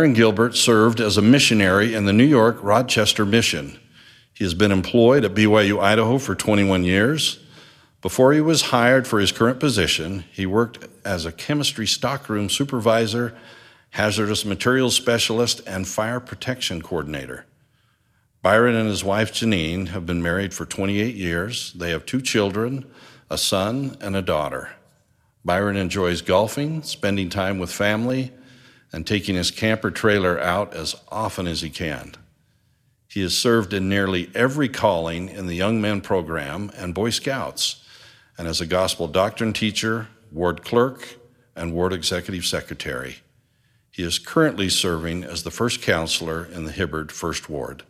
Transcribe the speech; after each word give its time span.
Byron 0.00 0.14
Gilbert 0.14 0.56
served 0.56 0.98
as 0.98 1.18
a 1.18 1.22
missionary 1.22 1.94
in 1.94 2.06
the 2.06 2.12
New 2.14 2.24
York 2.24 2.56
Rochester 2.62 3.26
Mission. 3.26 3.78
He 4.32 4.44
has 4.44 4.54
been 4.54 4.72
employed 4.72 5.26
at 5.26 5.34
BYU 5.34 5.78
Idaho 5.78 6.16
for 6.16 6.34
21 6.34 6.84
years. 6.84 7.38
Before 8.00 8.32
he 8.32 8.40
was 8.40 8.62
hired 8.62 9.06
for 9.06 9.20
his 9.20 9.30
current 9.30 9.60
position, 9.60 10.24
he 10.32 10.46
worked 10.46 10.88
as 11.04 11.26
a 11.26 11.32
chemistry 11.32 11.86
stockroom 11.86 12.48
supervisor, 12.48 13.36
hazardous 13.90 14.46
materials 14.46 14.96
specialist, 14.96 15.60
and 15.66 15.86
fire 15.86 16.18
protection 16.18 16.80
coordinator. 16.80 17.44
Byron 18.40 18.76
and 18.76 18.88
his 18.88 19.04
wife 19.04 19.34
Janine 19.34 19.88
have 19.88 20.06
been 20.06 20.22
married 20.22 20.54
for 20.54 20.64
28 20.64 21.14
years. 21.14 21.74
They 21.74 21.90
have 21.90 22.06
two 22.06 22.22
children, 22.22 22.90
a 23.28 23.36
son 23.36 23.98
and 24.00 24.16
a 24.16 24.22
daughter. 24.22 24.70
Byron 25.44 25.76
enjoys 25.76 26.22
golfing, 26.22 26.84
spending 26.84 27.28
time 27.28 27.58
with 27.58 27.70
family, 27.70 28.32
and 28.92 29.06
taking 29.06 29.34
his 29.34 29.50
camper 29.50 29.90
trailer 29.90 30.38
out 30.40 30.74
as 30.74 30.94
often 31.08 31.46
as 31.46 31.60
he 31.60 31.70
can. 31.70 32.14
He 33.08 33.22
has 33.22 33.36
served 33.36 33.72
in 33.72 33.88
nearly 33.88 34.30
every 34.34 34.68
calling 34.68 35.28
in 35.28 35.46
the 35.46 35.56
Young 35.56 35.80
Men 35.80 36.00
program 36.00 36.70
and 36.76 36.94
Boy 36.94 37.10
Scouts, 37.10 37.84
and 38.38 38.46
as 38.46 38.60
a 38.60 38.66
gospel 38.66 39.08
doctrine 39.08 39.52
teacher, 39.52 40.08
ward 40.30 40.62
clerk, 40.64 41.18
and 41.56 41.72
ward 41.72 41.92
executive 41.92 42.46
secretary. 42.46 43.16
He 43.90 44.02
is 44.04 44.18
currently 44.18 44.68
serving 44.68 45.24
as 45.24 45.42
the 45.42 45.50
first 45.50 45.82
counselor 45.82 46.44
in 46.44 46.64
the 46.64 46.72
Hibbard 46.72 47.10
First 47.10 47.50
Ward. 47.50 47.82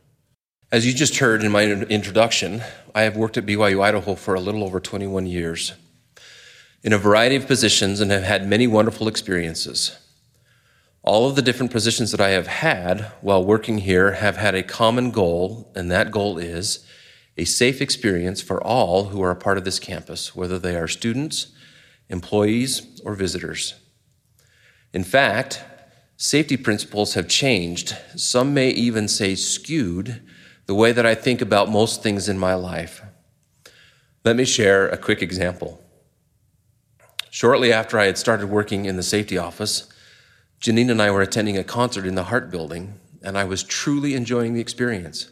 As 0.73 0.87
you 0.87 0.95
just 0.95 1.19
heard 1.19 1.45
in 1.45 1.53
my 1.53 1.65
introduction, 1.65 2.63
I 2.95 3.03
have 3.03 3.17
worked 3.17 3.37
at 3.37 3.45
BYU 3.45 3.83
Idaho 3.83 4.15
for 4.15 4.35
a 4.35 4.41
little 4.41 4.65
over 4.65 4.81
21 4.81 5.27
years 5.27 5.75
in 6.83 6.93
a 6.93 6.99
variety 6.99 7.37
of 7.37 7.47
positions 7.47 8.01
and 8.01 8.11
have 8.11 8.23
had 8.23 8.49
many 8.49 8.67
wonderful 8.67 9.09
experiences. 9.09 9.99
All 11.03 11.29
of 11.29 11.35
the 11.35 11.43
different 11.43 11.73
positions 11.73 12.11
that 12.11 12.21
I 12.21 12.31
have 12.31 12.47
had 12.47 13.13
while 13.23 13.45
working 13.45 13.79
here 13.79 14.13
have 14.13 14.37
had 14.37 14.55
a 14.55 14.63
common 14.63 15.11
goal, 15.11 15.73
and 15.75 15.91
that 15.91 16.11
goal 16.11 16.37
is 16.37 16.85
a 17.39 17.45
safe 17.45 17.81
experience 17.81 18.43
for 18.43 18.63
all 18.63 19.05
who 19.05 19.23
are 19.23 19.31
a 19.31 19.37
part 19.37 19.57
of 19.57 19.65
this 19.65 19.79
campus, 19.79 20.37
whether 20.37 20.59
they 20.59 20.77
are 20.77 20.87
students, 20.87 21.53
employees, 22.11 23.01
or 23.03 23.15
visitors. 23.15 23.75
In 24.93 25.03
fact, 25.03 25.63
safety 26.19 26.59
principles 26.59 27.15
have 27.15 27.29
changed. 27.29 27.97
Some 28.15 28.53
may 28.53 28.69
even 28.69 29.09
say 29.09 29.35
skewed 29.37 30.21
the 30.67 30.75
way 30.75 30.93
that 30.93 31.07
I 31.07 31.15
think 31.15 31.41
about 31.41 31.71
most 31.71 32.03
things 32.03 32.29
in 32.29 32.39
my 32.39 32.55
life. 32.55 33.03
Let 34.23 34.37
me 34.37 34.45
share 34.45 34.87
a 34.89 34.99
quick 34.99 35.23
example. 35.23 35.83
Shortly 37.31 37.73
after 37.73 37.99
I 37.99 38.05
had 38.05 38.19
started 38.19 38.51
working 38.51 38.85
in 38.85 38.97
the 38.97 39.03
safety 39.03 39.39
office, 39.39 39.90
Janine 40.61 40.91
and 40.91 41.01
I 41.01 41.11
were 41.11 41.23
attending 41.23 41.57
a 41.57 41.65
concert 41.65 42.05
in 42.05 42.17
the 42.17 42.25
Hart 42.25 42.51
Building, 42.51 43.01
and 43.23 43.39
I 43.39 43.45
was 43.45 43.63
truly 43.63 44.15
enjoying 44.15 44.53
the 44.53 44.61
experience. 44.61 45.31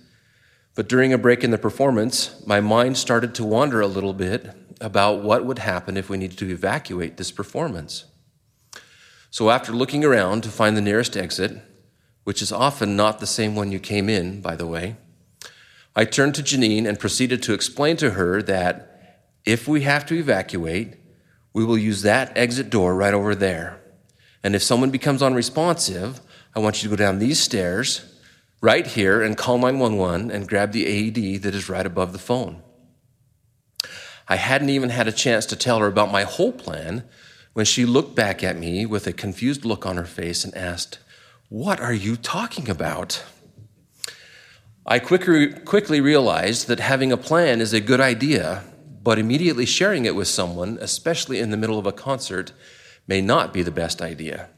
But 0.74 0.88
during 0.88 1.12
a 1.12 1.18
break 1.18 1.44
in 1.44 1.50
the 1.50 1.58
performance, 1.58 2.42
my 2.46 2.60
mind 2.60 2.96
started 2.96 3.34
to 3.34 3.44
wander 3.44 3.82
a 3.82 3.86
little 3.86 4.14
bit 4.14 4.54
about 4.80 5.22
what 5.22 5.44
would 5.44 5.58
happen 5.58 5.98
if 5.98 6.08
we 6.08 6.16
needed 6.16 6.38
to 6.38 6.50
evacuate 6.50 7.18
this 7.18 7.30
performance. 7.30 8.06
So, 9.30 9.50
after 9.50 9.72
looking 9.72 10.02
around 10.02 10.44
to 10.44 10.48
find 10.48 10.74
the 10.74 10.80
nearest 10.80 11.14
exit, 11.14 11.58
which 12.24 12.40
is 12.40 12.50
often 12.50 12.96
not 12.96 13.20
the 13.20 13.26
same 13.26 13.54
one 13.54 13.70
you 13.70 13.80
came 13.80 14.08
in, 14.08 14.40
by 14.40 14.56
the 14.56 14.66
way, 14.66 14.96
I 15.94 16.06
turned 16.06 16.36
to 16.36 16.42
Janine 16.42 16.88
and 16.88 16.98
proceeded 16.98 17.42
to 17.42 17.52
explain 17.52 17.98
to 17.98 18.12
her 18.12 18.40
that 18.42 19.20
if 19.44 19.68
we 19.68 19.82
have 19.82 20.06
to 20.06 20.14
evacuate, 20.14 20.94
we 21.52 21.66
will 21.66 21.76
use 21.76 22.00
that 22.02 22.34
exit 22.34 22.70
door 22.70 22.94
right 22.94 23.12
over 23.12 23.34
there. 23.34 23.82
And 24.42 24.54
if 24.54 24.62
someone 24.62 24.90
becomes 24.90 25.22
unresponsive, 25.22 26.20
I 26.54 26.60
want 26.60 26.82
you 26.82 26.88
to 26.88 26.96
go 26.96 27.02
down 27.02 27.18
these 27.18 27.40
stairs 27.40 28.04
right 28.60 28.86
here 28.86 29.22
and 29.22 29.36
call 29.36 29.58
911 29.58 30.30
and 30.30 30.48
grab 30.48 30.72
the 30.72 30.86
AED 30.86 31.42
that 31.42 31.54
is 31.54 31.68
right 31.68 31.86
above 31.86 32.12
the 32.12 32.18
phone. 32.18 32.62
I 34.28 34.36
hadn't 34.36 34.70
even 34.70 34.90
had 34.90 35.08
a 35.08 35.12
chance 35.12 35.46
to 35.46 35.56
tell 35.56 35.78
her 35.78 35.86
about 35.86 36.12
my 36.12 36.24
whole 36.24 36.52
plan 36.52 37.04
when 37.54 37.64
she 37.64 37.86
looked 37.86 38.14
back 38.14 38.44
at 38.44 38.58
me 38.58 38.84
with 38.84 39.06
a 39.06 39.12
confused 39.12 39.64
look 39.64 39.86
on 39.86 39.96
her 39.96 40.04
face 40.04 40.44
and 40.44 40.54
asked, 40.54 40.98
What 41.48 41.80
are 41.80 41.94
you 41.94 42.16
talking 42.16 42.68
about? 42.68 43.24
I 44.90 44.98
quickly, 44.98 46.00
realized 46.00 46.66
that 46.68 46.80
having 46.80 47.12
a 47.12 47.18
plan 47.18 47.60
is 47.60 47.74
a 47.74 47.80
good 47.80 48.00
idea, 48.00 48.64
but 49.02 49.18
immediately 49.18 49.66
sharing 49.66 50.06
it 50.06 50.14
with 50.14 50.28
someone, 50.28 50.78
especially 50.80 51.40
in 51.40 51.50
the 51.50 51.58
middle 51.58 51.78
of 51.78 51.86
a 51.86 51.92
concert, 51.92 52.52
may 53.08 53.20
not 53.20 53.52
be 53.52 53.62
the 53.62 53.72
best 53.72 54.00
idea. 54.00 54.50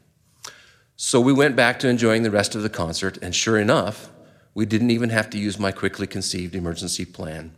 So 0.95 1.19
we 1.19 1.33
went 1.33 1.55
back 1.55 1.79
to 1.79 1.89
enjoying 1.89 2.21
the 2.21 2.29
rest 2.29 2.53
of 2.53 2.61
the 2.61 2.69
concert, 2.69 3.17
and 3.23 3.33
sure 3.33 3.57
enough, 3.57 4.11
we 4.53 4.67
didn't 4.67 4.91
even 4.91 5.09
have 5.09 5.31
to 5.31 5.39
use 5.39 5.57
my 5.57 5.71
quickly 5.71 6.05
conceived 6.05 6.53
emergency 6.53 7.05
plan. 7.05 7.53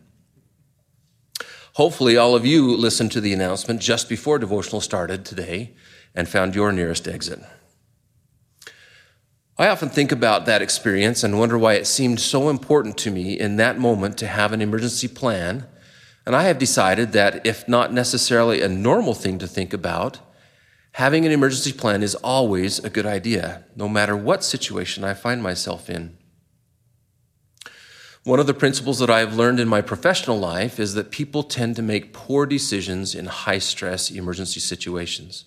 Hopefully, 1.73 2.15
all 2.15 2.35
of 2.35 2.45
you 2.45 2.77
listened 2.77 3.11
to 3.11 3.19
the 3.19 3.33
announcement 3.33 3.81
just 3.81 4.07
before 4.07 4.37
devotional 4.37 4.79
started 4.79 5.25
today 5.25 5.73
and 6.15 6.29
found 6.29 6.55
your 6.55 6.71
nearest 6.71 7.07
exit. 7.07 7.39
I 9.57 9.67
often 9.67 9.89
think 9.89 10.11
about 10.11 10.45
that 10.45 10.61
experience 10.61 11.23
and 11.23 11.37
wonder 11.37 11.57
why 11.57 11.73
it 11.73 11.85
seemed 11.85 12.19
so 12.19 12.49
important 12.49 12.97
to 12.99 13.11
me 13.11 13.39
in 13.39 13.57
that 13.57 13.79
moment 13.79 14.17
to 14.19 14.27
have 14.27 14.51
an 14.51 14.61
emergency 14.61 15.07
plan. 15.07 15.65
And 16.25 16.35
I 16.35 16.43
have 16.43 16.57
decided 16.57 17.11
that 17.11 17.45
if 17.45 17.67
not 17.67 17.91
necessarily 17.91 18.61
a 18.61 18.69
normal 18.69 19.13
thing 19.13 19.37
to 19.39 19.47
think 19.47 19.73
about, 19.73 20.19
having 20.93 21.25
an 21.25 21.31
emergency 21.31 21.73
plan 21.73 22.03
is 22.03 22.15
always 22.15 22.79
a 22.79 22.89
good 22.89 23.05
idea, 23.05 23.65
no 23.75 23.89
matter 23.89 24.15
what 24.15 24.43
situation 24.43 25.03
I 25.03 25.13
find 25.13 25.41
myself 25.41 25.89
in. 25.89 26.17
One 28.23 28.39
of 28.39 28.47
the 28.47 28.53
principles 28.53 28.99
that 28.99 29.09
I 29.09 29.19
have 29.19 29.35
learned 29.35 29.59
in 29.59 29.67
my 29.67 29.81
professional 29.81 30.39
life 30.39 30.79
is 30.79 30.93
that 30.93 31.11
people 31.11 31.43
tend 31.43 31.75
to 31.75 31.81
make 31.81 32.13
poor 32.13 32.45
decisions 32.45 33.13
in 33.13 33.25
high 33.25 33.57
stress 33.57 34.09
emergency 34.09 34.61
situations. 34.61 35.45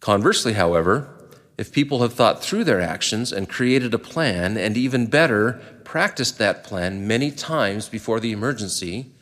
Conversely, 0.00 0.54
however, 0.54 1.28
if 1.58 1.72
people 1.72 2.00
have 2.00 2.14
thought 2.14 2.42
through 2.42 2.64
their 2.64 2.80
actions 2.80 3.32
and 3.32 3.48
created 3.48 3.92
a 3.92 3.98
plan, 3.98 4.56
and 4.56 4.76
even 4.76 5.06
better, 5.06 5.60
practiced 5.84 6.38
that 6.38 6.64
plan 6.64 7.06
many 7.06 7.30
times 7.30 7.88
before 7.88 8.18
the 8.18 8.32
emergency, 8.32 9.14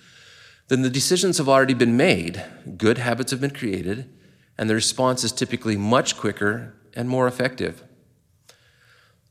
then 0.68 0.82
the 0.82 0.90
decisions 0.90 1.38
have 1.38 1.48
already 1.48 1.74
been 1.74 1.96
made, 1.96 2.44
good 2.76 2.98
habits 2.98 3.32
have 3.32 3.40
been 3.40 3.50
created, 3.50 4.08
and 4.58 4.68
the 4.68 4.74
response 4.74 5.24
is 5.24 5.32
typically 5.32 5.76
much 5.76 6.16
quicker 6.16 6.74
and 6.94 7.08
more 7.08 7.26
effective. 7.26 7.82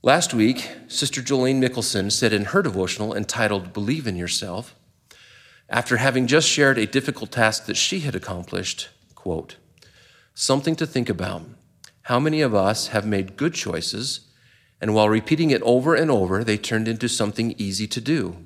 Last 0.03 0.33
week, 0.33 0.67
Sister 0.87 1.21
Jolene 1.21 1.63
Mickelson 1.63 2.11
said 2.11 2.33
in 2.33 2.45
her 2.45 2.63
devotional 2.63 3.15
entitled 3.15 3.71
Believe 3.71 4.07
in 4.07 4.15
Yourself, 4.15 4.75
after 5.69 5.97
having 5.97 6.27
just 6.27 6.49
shared 6.49 6.77
a 6.77 6.87
difficult 6.87 7.31
task 7.31 7.65
that 7.65 7.77
she 7.77 7.99
had 7.99 8.15
accomplished, 8.15 8.89
quote, 9.15 9.57
something 10.33 10.75
to 10.75 10.87
think 10.87 11.07
about. 11.07 11.43
How 12.03 12.19
many 12.19 12.41
of 12.41 12.55
us 12.55 12.87
have 12.87 13.05
made 13.05 13.37
good 13.37 13.53
choices, 13.53 14.21
and 14.81 14.95
while 14.95 15.07
repeating 15.07 15.51
it 15.51 15.61
over 15.61 15.93
and 15.93 16.09
over, 16.09 16.43
they 16.43 16.57
turned 16.57 16.87
into 16.87 17.07
something 17.07 17.53
easy 17.57 17.87
to 17.87 18.01
do? 18.01 18.45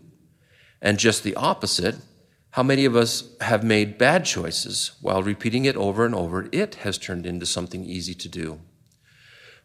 And 0.81 1.00
just 1.00 1.24
the 1.24 1.36
opposite, 1.36 1.96
how 2.56 2.64
many 2.64 2.86
of 2.86 2.96
us 2.96 3.36
have 3.42 3.66
made 3.66 3.98
bad 3.98 4.24
choices, 4.24 4.94
while 5.02 5.22
repeating 5.22 5.66
it 5.66 5.76
over 5.76 6.06
and 6.06 6.16
over, 6.16 6.48
it 6.54 6.76
has 6.76 6.98
turned 6.98 7.26
into 7.26 7.46
something 7.46 7.84
easy 7.84 8.14
to 8.14 8.30
do? 8.30 8.62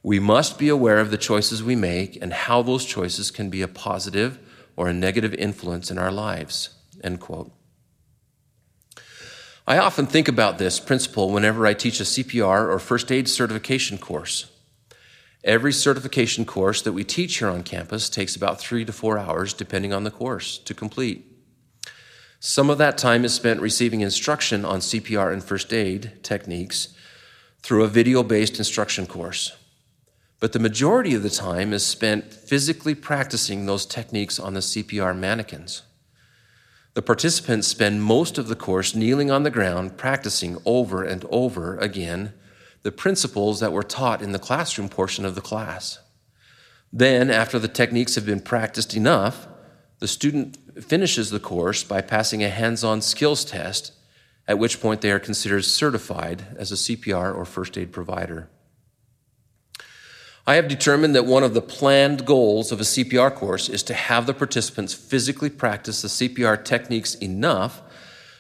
We 0.02 0.18
must 0.18 0.58
be 0.58 0.68
aware 0.68 0.98
of 0.98 1.12
the 1.12 1.16
choices 1.16 1.62
we 1.62 1.76
make 1.76 2.20
and 2.20 2.32
how 2.32 2.62
those 2.62 2.84
choices 2.84 3.30
can 3.30 3.48
be 3.48 3.62
a 3.62 3.68
positive 3.68 4.40
or 4.74 4.88
a 4.88 4.92
negative 4.92 5.34
influence 5.34 5.92
in 5.92 5.98
our 5.98 6.10
lives. 6.10 6.70
End 7.04 7.20
quote. 7.20 7.52
I 9.68 9.78
often 9.78 10.06
think 10.06 10.26
about 10.26 10.58
this 10.58 10.80
principle 10.80 11.30
whenever 11.30 11.68
I 11.68 11.74
teach 11.74 12.00
a 12.00 12.02
CPR 12.02 12.68
or 12.68 12.80
first 12.80 13.12
aid 13.12 13.28
certification 13.28 13.98
course. 13.98 14.50
Every 15.44 15.72
certification 15.72 16.44
course 16.44 16.82
that 16.82 16.92
we 16.92 17.04
teach 17.04 17.38
here 17.38 17.50
on 17.50 17.62
campus 17.62 18.10
takes 18.10 18.34
about 18.34 18.58
three 18.58 18.84
to 18.84 18.92
four 18.92 19.16
hours, 19.16 19.52
depending 19.52 19.92
on 19.92 20.02
the 20.02 20.10
course, 20.10 20.58
to 20.58 20.74
complete. 20.74 21.29
Some 22.42 22.70
of 22.70 22.78
that 22.78 22.96
time 22.96 23.26
is 23.26 23.34
spent 23.34 23.60
receiving 23.60 24.00
instruction 24.00 24.64
on 24.64 24.80
CPR 24.80 25.30
and 25.30 25.44
first 25.44 25.74
aid 25.74 26.12
techniques 26.22 26.88
through 27.62 27.84
a 27.84 27.88
video 27.88 28.22
based 28.22 28.56
instruction 28.56 29.06
course. 29.06 29.58
But 30.40 30.52
the 30.52 30.58
majority 30.58 31.14
of 31.14 31.22
the 31.22 31.28
time 31.28 31.74
is 31.74 31.84
spent 31.84 32.32
physically 32.32 32.94
practicing 32.94 33.66
those 33.66 33.84
techniques 33.84 34.38
on 34.38 34.54
the 34.54 34.60
CPR 34.60 35.14
mannequins. 35.14 35.82
The 36.94 37.02
participants 37.02 37.68
spend 37.68 38.02
most 38.02 38.38
of 38.38 38.48
the 38.48 38.56
course 38.56 38.94
kneeling 38.94 39.30
on 39.30 39.42
the 39.42 39.50
ground, 39.50 39.98
practicing 39.98 40.56
over 40.64 41.04
and 41.04 41.26
over 41.28 41.76
again 41.76 42.32
the 42.82 42.90
principles 42.90 43.60
that 43.60 43.72
were 43.72 43.82
taught 43.82 44.22
in 44.22 44.32
the 44.32 44.38
classroom 44.38 44.88
portion 44.88 45.26
of 45.26 45.34
the 45.34 45.42
class. 45.42 45.98
Then, 46.90 47.30
after 47.30 47.58
the 47.58 47.68
techniques 47.68 48.14
have 48.14 48.24
been 48.24 48.40
practiced 48.40 48.96
enough, 48.96 49.46
the 49.98 50.08
student 50.08 50.56
finishes 50.84 51.30
the 51.30 51.40
course 51.40 51.82
by 51.84 52.00
passing 52.00 52.42
a 52.42 52.48
hands 52.48 52.84
on 52.84 53.00
skills 53.00 53.44
test, 53.44 53.92
at 54.46 54.58
which 54.58 54.80
point 54.80 55.00
they 55.00 55.10
are 55.10 55.18
considered 55.18 55.64
certified 55.64 56.44
as 56.56 56.72
a 56.72 56.74
CPR 56.74 57.34
or 57.34 57.44
first 57.44 57.78
aid 57.78 57.92
provider. 57.92 58.48
I 60.46 60.54
have 60.54 60.68
determined 60.68 61.14
that 61.14 61.26
one 61.26 61.44
of 61.44 61.54
the 61.54 61.62
planned 61.62 62.26
goals 62.26 62.72
of 62.72 62.80
a 62.80 62.84
CPR 62.84 63.34
course 63.34 63.68
is 63.68 63.82
to 63.84 63.94
have 63.94 64.26
the 64.26 64.34
participants 64.34 64.94
physically 64.94 65.50
practice 65.50 66.02
the 66.02 66.08
CPR 66.08 66.64
techniques 66.64 67.14
enough 67.16 67.82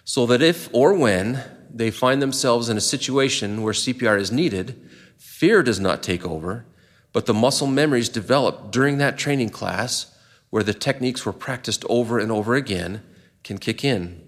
so 0.04 0.26
that 0.26 0.42
if 0.42 0.68
or 0.72 0.94
when 0.94 1.44
they 1.72 1.90
find 1.90 2.20
themselves 2.20 2.68
in 2.68 2.76
a 2.76 2.80
situation 2.80 3.62
where 3.62 3.72
CPR 3.72 4.18
is 4.18 4.32
needed, 4.32 4.80
fear 5.18 5.62
does 5.62 5.78
not 5.78 6.02
take 6.02 6.26
over, 6.26 6.66
but 7.12 7.26
the 7.26 7.34
muscle 7.34 7.68
memories 7.68 8.08
developed 8.08 8.72
during 8.72 8.98
that 8.98 9.18
training 9.18 9.50
class, 9.50 10.12
where 10.50 10.62
the 10.62 10.74
techniques 10.74 11.24
were 11.24 11.32
practiced 11.32 11.84
over 11.88 12.18
and 12.18 12.30
over 12.30 12.54
again, 12.54 13.02
can 13.42 13.58
kick 13.58 13.84
in. 13.84 14.20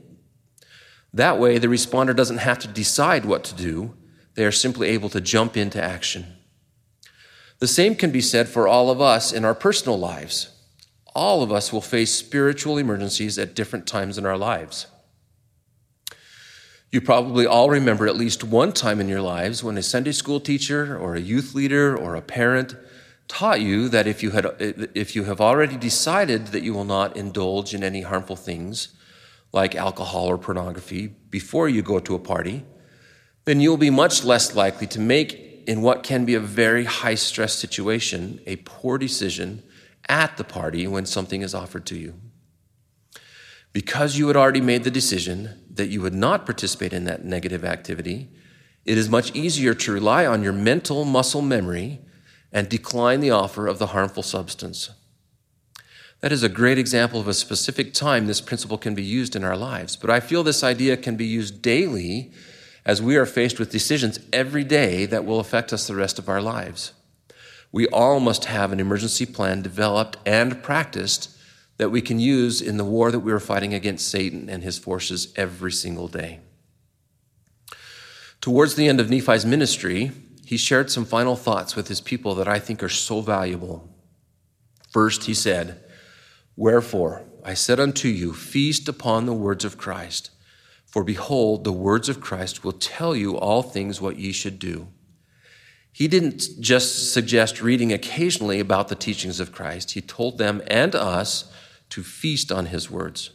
That 1.12 1.38
way, 1.38 1.58
the 1.58 1.66
responder 1.66 2.16
doesn't 2.16 2.38
have 2.38 2.58
to 2.60 2.68
decide 2.68 3.24
what 3.24 3.44
to 3.44 3.54
do, 3.54 3.94
they 4.34 4.44
are 4.46 4.52
simply 4.52 4.88
able 4.88 5.10
to 5.10 5.20
jump 5.20 5.56
into 5.56 5.82
action. 5.82 6.36
The 7.58 7.68
same 7.68 7.94
can 7.94 8.10
be 8.10 8.22
said 8.22 8.48
for 8.48 8.66
all 8.66 8.90
of 8.90 9.00
us 9.00 9.32
in 9.32 9.44
our 9.44 9.54
personal 9.54 9.98
lives. 9.98 10.48
All 11.14 11.42
of 11.42 11.52
us 11.52 11.72
will 11.72 11.82
face 11.82 12.14
spiritual 12.14 12.78
emergencies 12.78 13.38
at 13.38 13.54
different 13.54 13.86
times 13.86 14.16
in 14.16 14.24
our 14.24 14.38
lives. 14.38 14.86
You 16.90 17.00
probably 17.00 17.46
all 17.46 17.70
remember 17.70 18.06
at 18.06 18.16
least 18.16 18.44
one 18.44 18.72
time 18.72 19.00
in 19.00 19.08
your 19.08 19.20
lives 19.20 19.62
when 19.62 19.78
a 19.78 19.82
Sunday 19.82 20.12
school 20.12 20.40
teacher 20.40 20.96
or 20.96 21.14
a 21.14 21.20
youth 21.20 21.54
leader 21.54 21.96
or 21.96 22.14
a 22.14 22.22
parent 22.22 22.74
taught 23.32 23.62
you 23.62 23.88
that 23.88 24.06
if 24.06 24.22
you, 24.22 24.30
had, 24.32 24.44
if 24.94 25.16
you 25.16 25.24
have 25.24 25.40
already 25.40 25.78
decided 25.78 26.48
that 26.48 26.62
you 26.62 26.74
will 26.74 26.84
not 26.84 27.16
indulge 27.16 27.72
in 27.72 27.82
any 27.82 28.02
harmful 28.02 28.36
things 28.36 28.88
like 29.52 29.74
alcohol 29.74 30.26
or 30.26 30.36
pornography 30.36 31.06
before 31.30 31.66
you 31.66 31.80
go 31.80 31.98
to 31.98 32.14
a 32.14 32.18
party, 32.18 32.62
then 33.46 33.58
you'll 33.58 33.78
be 33.78 33.88
much 33.88 34.22
less 34.22 34.54
likely 34.54 34.86
to 34.86 35.00
make 35.00 35.64
in 35.66 35.80
what 35.80 36.02
can 36.02 36.26
be 36.26 36.34
a 36.34 36.40
very 36.40 36.84
high 36.84 37.14
stress 37.14 37.54
situation, 37.54 38.38
a 38.46 38.56
poor 38.56 38.98
decision 38.98 39.62
at 40.10 40.36
the 40.36 40.44
party 40.44 40.86
when 40.86 41.06
something 41.06 41.40
is 41.40 41.54
offered 41.54 41.86
to 41.86 41.96
you. 41.96 42.12
Because 43.72 44.18
you 44.18 44.26
had 44.26 44.36
already 44.36 44.60
made 44.60 44.84
the 44.84 44.90
decision 44.90 45.58
that 45.70 45.88
you 45.88 46.02
would 46.02 46.12
not 46.12 46.44
participate 46.44 46.92
in 46.92 47.04
that 47.04 47.24
negative 47.24 47.64
activity, 47.64 48.28
it 48.84 48.98
is 48.98 49.08
much 49.08 49.34
easier 49.34 49.72
to 49.72 49.90
rely 49.90 50.26
on 50.26 50.42
your 50.42 50.52
mental 50.52 51.06
muscle 51.06 51.40
memory 51.40 52.01
and 52.52 52.68
decline 52.68 53.20
the 53.20 53.30
offer 53.30 53.66
of 53.66 53.78
the 53.78 53.88
harmful 53.88 54.22
substance. 54.22 54.90
That 56.20 56.32
is 56.32 56.42
a 56.42 56.48
great 56.48 56.78
example 56.78 57.18
of 57.18 57.26
a 57.26 57.34
specific 57.34 57.92
time 57.94 58.26
this 58.26 58.40
principle 58.40 58.78
can 58.78 58.94
be 58.94 59.02
used 59.02 59.34
in 59.34 59.42
our 59.42 59.56
lives, 59.56 59.96
but 59.96 60.10
I 60.10 60.20
feel 60.20 60.42
this 60.42 60.62
idea 60.62 60.96
can 60.96 61.16
be 61.16 61.26
used 61.26 61.62
daily 61.62 62.30
as 62.84 63.02
we 63.02 63.16
are 63.16 63.26
faced 63.26 63.58
with 63.58 63.72
decisions 63.72 64.20
every 64.32 64.64
day 64.64 65.06
that 65.06 65.24
will 65.24 65.40
affect 65.40 65.72
us 65.72 65.86
the 65.86 65.96
rest 65.96 66.18
of 66.18 66.28
our 66.28 66.40
lives. 66.40 66.92
We 67.72 67.88
all 67.88 68.20
must 68.20 68.44
have 68.44 68.70
an 68.70 68.80
emergency 68.80 69.26
plan 69.26 69.62
developed 69.62 70.16
and 70.26 70.62
practiced 70.62 71.36
that 71.78 71.90
we 71.90 72.02
can 72.02 72.20
use 72.20 72.60
in 72.60 72.76
the 72.76 72.84
war 72.84 73.10
that 73.10 73.20
we 73.20 73.32
are 73.32 73.40
fighting 73.40 73.72
against 73.74 74.08
Satan 74.08 74.48
and 74.48 74.62
his 74.62 74.78
forces 74.78 75.32
every 75.36 75.72
single 75.72 76.06
day. 76.06 76.40
Towards 78.40 78.74
the 78.74 78.88
end 78.88 79.00
of 79.00 79.08
Nephi's 79.08 79.46
ministry, 79.46 80.12
he 80.52 80.58
shared 80.58 80.90
some 80.90 81.06
final 81.06 81.34
thoughts 81.34 81.74
with 81.74 81.88
his 81.88 82.02
people 82.02 82.34
that 82.34 82.46
I 82.46 82.58
think 82.58 82.82
are 82.82 82.90
so 82.90 83.22
valuable. 83.22 83.88
First, 84.90 85.24
he 85.24 85.32
said, 85.32 85.82
Wherefore, 86.56 87.22
I 87.42 87.54
said 87.54 87.80
unto 87.80 88.08
you, 88.08 88.34
feast 88.34 88.86
upon 88.86 89.24
the 89.24 89.32
words 89.32 89.64
of 89.64 89.78
Christ. 89.78 90.28
For 90.84 91.04
behold, 91.04 91.64
the 91.64 91.72
words 91.72 92.10
of 92.10 92.20
Christ 92.20 92.64
will 92.64 92.74
tell 92.74 93.16
you 93.16 93.34
all 93.34 93.62
things 93.62 94.02
what 94.02 94.18
ye 94.18 94.30
should 94.30 94.58
do. 94.58 94.88
He 95.90 96.06
didn't 96.06 96.42
just 96.60 97.14
suggest 97.14 97.62
reading 97.62 97.90
occasionally 97.90 98.60
about 98.60 98.88
the 98.88 98.94
teachings 98.94 99.40
of 99.40 99.52
Christ, 99.52 99.92
he 99.92 100.02
told 100.02 100.36
them 100.36 100.60
and 100.66 100.94
us 100.94 101.50
to 101.88 102.02
feast 102.02 102.52
on 102.52 102.66
his 102.66 102.90
words. 102.90 103.30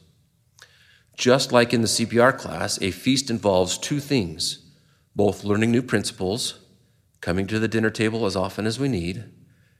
Just 1.18 1.52
like 1.52 1.74
in 1.74 1.82
the 1.82 1.88
CPR 1.88 2.38
class, 2.38 2.80
a 2.80 2.92
feast 2.92 3.32
involves 3.32 3.80
two 3.80 4.00
things 4.00 4.60
both 5.16 5.44
learning 5.44 5.72
new 5.72 5.82
principles, 5.82 6.60
coming 7.22 7.48
to 7.48 7.60
the 7.60 7.68
dinner 7.68 7.90
table 7.90 8.26
as 8.26 8.36
often 8.36 8.66
as 8.66 8.80
we 8.80 8.88
need, 8.88 9.26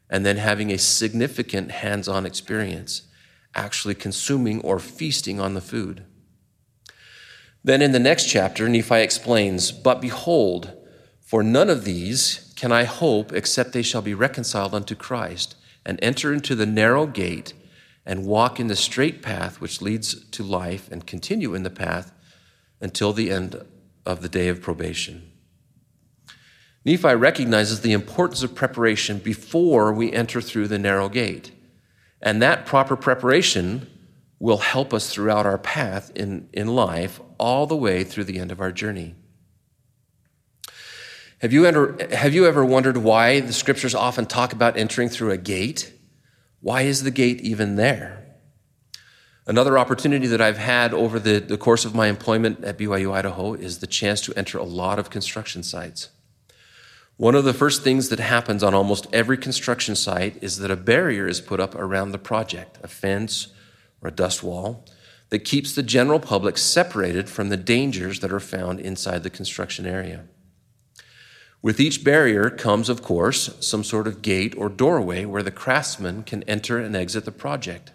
and 0.10 0.26
then 0.26 0.38
having 0.38 0.72
a 0.72 0.78
significant 0.78 1.72
hands 1.72 2.08
on 2.08 2.26
experience, 2.26 3.04
actually 3.56 3.96
consuming 3.96 4.62
or 4.62 4.80
feasting 4.80 5.40
on 5.40 5.54
the 5.54 5.62
food. 5.62 6.06
Then 7.64 7.82
in 7.82 7.92
the 7.92 8.00
next 8.00 8.28
chapter, 8.28 8.70
Nephi 8.70 9.02
explains, 9.02 9.72
But 9.72 10.00
behold, 10.00 10.74
for 11.20 11.44
none 11.44 11.70
of 11.70 11.84
these 11.84 12.54
can 12.56 12.72
I 12.72 12.86
hope 12.86 13.34
except 13.34 13.74
they 13.74 13.82
shall 13.82 14.02
be 14.02 14.14
reconciled 14.14 14.74
unto 14.74 14.96
Christ 14.96 15.56
and 15.86 16.00
enter 16.02 16.34
into 16.34 16.56
the 16.56 16.66
narrow 16.66 17.06
gate 17.06 17.54
and 18.06 18.26
walk 18.26 18.60
in 18.60 18.68
the 18.68 18.76
straight 18.76 19.22
path 19.22 19.60
which 19.60 19.82
leads 19.82 20.26
to 20.30 20.44
life 20.44 20.90
and 20.92 21.06
continue 21.06 21.54
in 21.54 21.64
the 21.64 21.70
path 21.70 22.14
until 22.80 23.12
the 23.12 23.30
end 23.30 23.62
of 24.06 24.22
the 24.22 24.30
day 24.30 24.48
of 24.48 24.62
probation. 24.62 25.30
Nephi 26.88 27.16
recognizes 27.16 27.82
the 27.82 27.92
importance 27.92 28.44
of 28.44 28.56
preparation 28.56 29.20
before 29.20 29.92
we 29.92 30.14
enter 30.14 30.40
through 30.40 30.70
the 30.70 30.80
narrow 30.80 31.10
gate. 31.10 31.52
And 32.22 32.42
that 32.42 32.66
proper 32.66 32.96
preparation 32.96 33.88
will 34.40 34.60
help 34.60 34.94
us 34.94 35.10
throughout 35.10 35.46
our 35.46 35.58
path 35.58 36.14
in, 36.16 36.48
in 36.54 36.68
life, 36.68 37.20
all 37.38 37.68
the 37.68 37.76
way 37.76 38.06
through 38.06 38.24
the 38.24 38.40
end 38.40 38.54
of 38.54 38.62
our 38.62 38.72
journey. 38.72 39.16
Have 41.40 41.52
you, 41.52 41.66
ever, 41.66 41.98
have 42.14 42.34
you 42.34 42.46
ever 42.46 42.64
wondered 42.64 42.96
why 42.96 43.42
the 43.42 43.52
scriptures 43.52 43.94
often 43.94 44.26
talk 44.26 44.54
about 44.54 44.78
entering 44.78 45.10
through 45.10 45.32
a 45.32 45.38
gate? 45.38 45.92
Why 46.62 46.84
is 46.84 47.04
the 47.04 47.12
gate 47.12 47.42
even 47.42 47.76
there? 47.76 48.24
Another 49.46 49.78
opportunity 49.78 50.28
that 50.28 50.40
I've 50.40 50.58
had 50.58 50.94
over 50.94 51.20
the, 51.20 51.40
the 51.40 51.58
course 51.58 51.84
of 51.84 51.94
my 51.94 52.08
employment 52.08 52.64
at 52.64 52.78
BYU 52.78 53.14
Idaho 53.14 53.56
is 53.56 53.80
the 53.80 53.88
chance 53.88 54.22
to 54.22 54.34
enter 54.38 54.58
a 54.58 54.64
lot 54.64 55.00
of 55.00 55.10
construction 55.10 55.64
sites. 55.64 56.12
One 57.18 57.34
of 57.34 57.46
the 57.46 57.54
first 57.54 57.84
things 57.84 58.10
that 58.10 58.20
happens 58.20 58.62
on 58.62 58.76
almost 58.76 59.08
every 59.12 59.38
construction 59.38 59.96
site 59.96 60.38
is 60.44 60.60
that 60.60 60.70
a 60.70 60.76
barrier 60.76 61.28
is 61.28 61.42
put 61.42 61.60
up 61.60 61.74
around 61.74 62.12
the 62.12 62.20
project, 62.20 62.78
a 62.84 62.88
fence 62.88 63.48
or 64.02 64.10
a 64.10 64.14
dust 64.14 64.44
wall 64.44 64.86
that 65.30 65.40
keeps 65.40 65.74
the 65.74 65.82
general 65.82 66.20
public 66.20 66.60
separated 66.60 67.28
from 67.28 67.50
the 67.50 67.58
dangers 67.58 68.20
that 68.20 68.32
are 68.32 68.40
found 68.40 68.80
inside 68.80 69.24
the 69.24 69.32
construction 69.32 69.88
area. 69.88 70.26
With 71.64 71.80
each 71.80 72.04
barrier 72.04 72.52
comes, 72.52 72.88
of 72.88 73.02
course, 73.02 73.58
some 73.66 73.84
sort 73.84 74.06
of 74.06 74.22
gate 74.22 74.54
or 74.56 74.70
doorway 74.70 75.26
where 75.26 75.42
the 75.42 75.50
craftsman 75.50 76.22
can 76.22 76.44
enter 76.44 76.78
and 76.78 76.96
exit 76.96 77.26
the 77.26 77.32
project. 77.32 77.92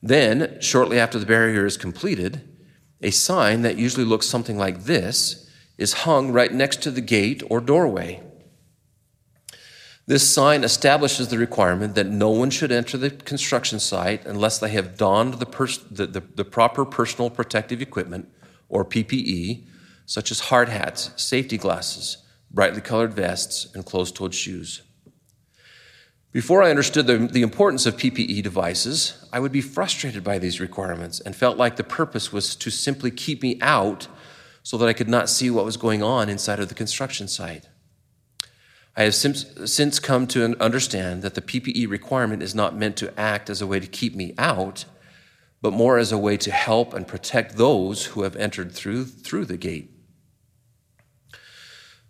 Then, 0.00 0.56
shortly 0.60 1.00
after 1.00 1.18
the 1.18 1.26
barrier 1.26 1.66
is 1.66 1.76
completed, 1.76 2.48
a 3.02 3.10
sign 3.10 3.62
that 3.62 3.76
usually 3.76 4.06
looks 4.06 4.26
something 4.26 4.56
like 4.56 4.84
this 4.84 5.49
is 5.80 6.04
hung 6.04 6.30
right 6.30 6.52
next 6.52 6.82
to 6.82 6.90
the 6.90 7.00
gate 7.00 7.42
or 7.48 7.58
doorway. 7.60 8.22
This 10.06 10.28
sign 10.28 10.62
establishes 10.62 11.28
the 11.28 11.38
requirement 11.38 11.94
that 11.94 12.06
no 12.06 12.30
one 12.30 12.50
should 12.50 12.70
enter 12.70 12.98
the 12.98 13.10
construction 13.10 13.80
site 13.80 14.26
unless 14.26 14.58
they 14.58 14.70
have 14.70 14.98
donned 14.98 15.34
the, 15.34 15.46
pers- 15.46 15.78
the, 15.90 16.06
the, 16.06 16.20
the, 16.20 16.44
proper 16.44 16.84
personal 16.84 17.30
protective 17.30 17.80
equipment, 17.80 18.28
or 18.68 18.84
PPE, 18.84 19.64
such 20.04 20.30
as 20.30 20.40
hard 20.40 20.68
hats, 20.68 21.12
safety 21.16 21.56
glasses, 21.56 22.18
brightly 22.50 22.80
colored 22.80 23.14
vests, 23.14 23.72
and 23.74 23.86
closed 23.86 24.16
toed 24.16 24.34
shoes. 24.34 24.82
Before 26.32 26.62
I 26.62 26.70
understood 26.70 27.06
the, 27.06 27.18
the 27.18 27.42
importance 27.42 27.86
of 27.86 27.96
PPE 27.96 28.42
devices, 28.42 29.26
I 29.32 29.40
would 29.40 29.52
be 29.52 29.60
frustrated 29.60 30.22
by 30.22 30.38
these 30.38 30.60
requirements 30.60 31.20
and 31.20 31.34
felt 31.34 31.56
like 31.56 31.76
the 31.76 31.84
purpose 31.84 32.32
was 32.32 32.54
to 32.56 32.70
simply 32.70 33.10
keep 33.10 33.42
me 33.42 33.58
out 33.60 34.08
so 34.62 34.76
that 34.78 34.88
I 34.88 34.92
could 34.92 35.08
not 35.08 35.28
see 35.28 35.50
what 35.50 35.64
was 35.64 35.76
going 35.76 36.02
on 36.02 36.28
inside 36.28 36.60
of 36.60 36.68
the 36.68 36.74
construction 36.74 37.28
site. 37.28 37.68
I 38.96 39.04
have 39.04 39.14
since 39.14 39.98
come 39.98 40.26
to 40.28 40.60
understand 40.60 41.22
that 41.22 41.34
the 41.34 41.40
PPE 41.40 41.88
requirement 41.88 42.42
is 42.42 42.54
not 42.54 42.76
meant 42.76 42.96
to 42.96 43.18
act 43.18 43.48
as 43.48 43.62
a 43.62 43.66
way 43.66 43.80
to 43.80 43.86
keep 43.86 44.14
me 44.14 44.34
out, 44.36 44.84
but 45.62 45.72
more 45.72 45.96
as 45.96 46.12
a 46.12 46.18
way 46.18 46.36
to 46.38 46.50
help 46.50 46.92
and 46.92 47.06
protect 47.06 47.56
those 47.56 48.06
who 48.06 48.22
have 48.22 48.36
entered 48.36 48.72
through, 48.72 49.04
through 49.04 49.44
the 49.44 49.56
gate. 49.56 49.90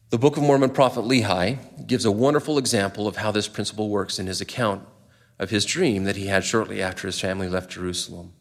The 0.08 0.18
Book 0.18 0.36
of 0.36 0.42
Mormon 0.42 0.70
prophet 0.70 1.04
Lehi 1.04 1.86
gives 1.86 2.04
a 2.04 2.10
wonderful 2.10 2.58
example 2.58 3.06
of 3.06 3.16
how 3.16 3.30
this 3.30 3.46
principle 3.46 3.90
works 3.90 4.18
in 4.18 4.26
his 4.26 4.40
account 4.40 4.84
of 5.38 5.50
his 5.50 5.64
dream 5.64 6.04
that 6.04 6.16
he 6.16 6.26
had 6.26 6.44
shortly 6.44 6.82
after 6.82 7.06
his 7.06 7.20
family 7.20 7.48
left 7.48 7.70
Jerusalem. 7.70 8.32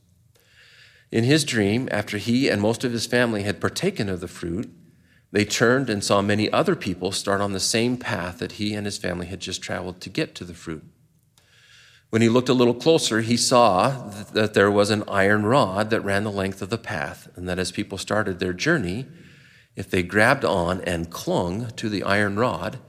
In 1.12 1.24
his 1.24 1.44
dream, 1.44 1.90
after 1.92 2.18
he 2.18 2.50
and 2.50 2.62
most 2.62 2.84
of 2.84 2.92
his 2.92 3.06
family 3.06 3.44
had 3.44 3.62
partaken 3.62 4.10
of 4.10 4.20
the 4.20 4.28
fruit, 4.28 4.72
they 5.32 5.46
turned 5.46 5.90
and 5.90 6.04
saw 6.04 6.22
many 6.22 6.52
other 6.52 6.76
people 6.76 7.12
start 7.12 7.42
on 7.42 7.54
the 7.54 7.60
same 7.60 7.98
path 7.98 8.40
that 8.40 8.54
he 8.54 8.74
and 8.74 8.86
his 8.86 8.98
family 8.98 9.28
had 9.28 9.40
just 9.40 9.62
traveled 9.62 10.02
to 10.02 10.10
get 10.10 10.36
to 10.36 10.44
the 10.44 10.54
fruit. 10.54 10.84
When 12.10 12.22
he 12.22 12.30
looked 12.30 12.50
a 12.50 12.54
little 12.54 12.74
closer, 12.74 13.22
he 13.22 13.38
saw 13.38 14.10
that 14.34 14.56
there 14.56 14.72
was 14.72 14.90
an 14.90 15.04
iron 15.08 15.46
rod 15.46 15.92
that 15.92 16.04
ran 16.04 16.24
the 16.24 16.32
length 16.32 16.62
of 16.62 16.70
the 16.70 16.78
path, 16.78 17.28
and 17.36 17.48
that 17.48 17.60
as 17.60 17.72
people 17.72 18.00
started 18.00 18.40
their 18.40 18.54
journey, 18.54 19.06
if 19.76 19.90
they 19.90 20.02
grabbed 20.02 20.44
on 20.44 20.82
and 20.82 21.12
clung 21.12 21.70
to 21.72 21.90
the 21.90 22.04
iron 22.04 22.38
rod, 22.38 22.80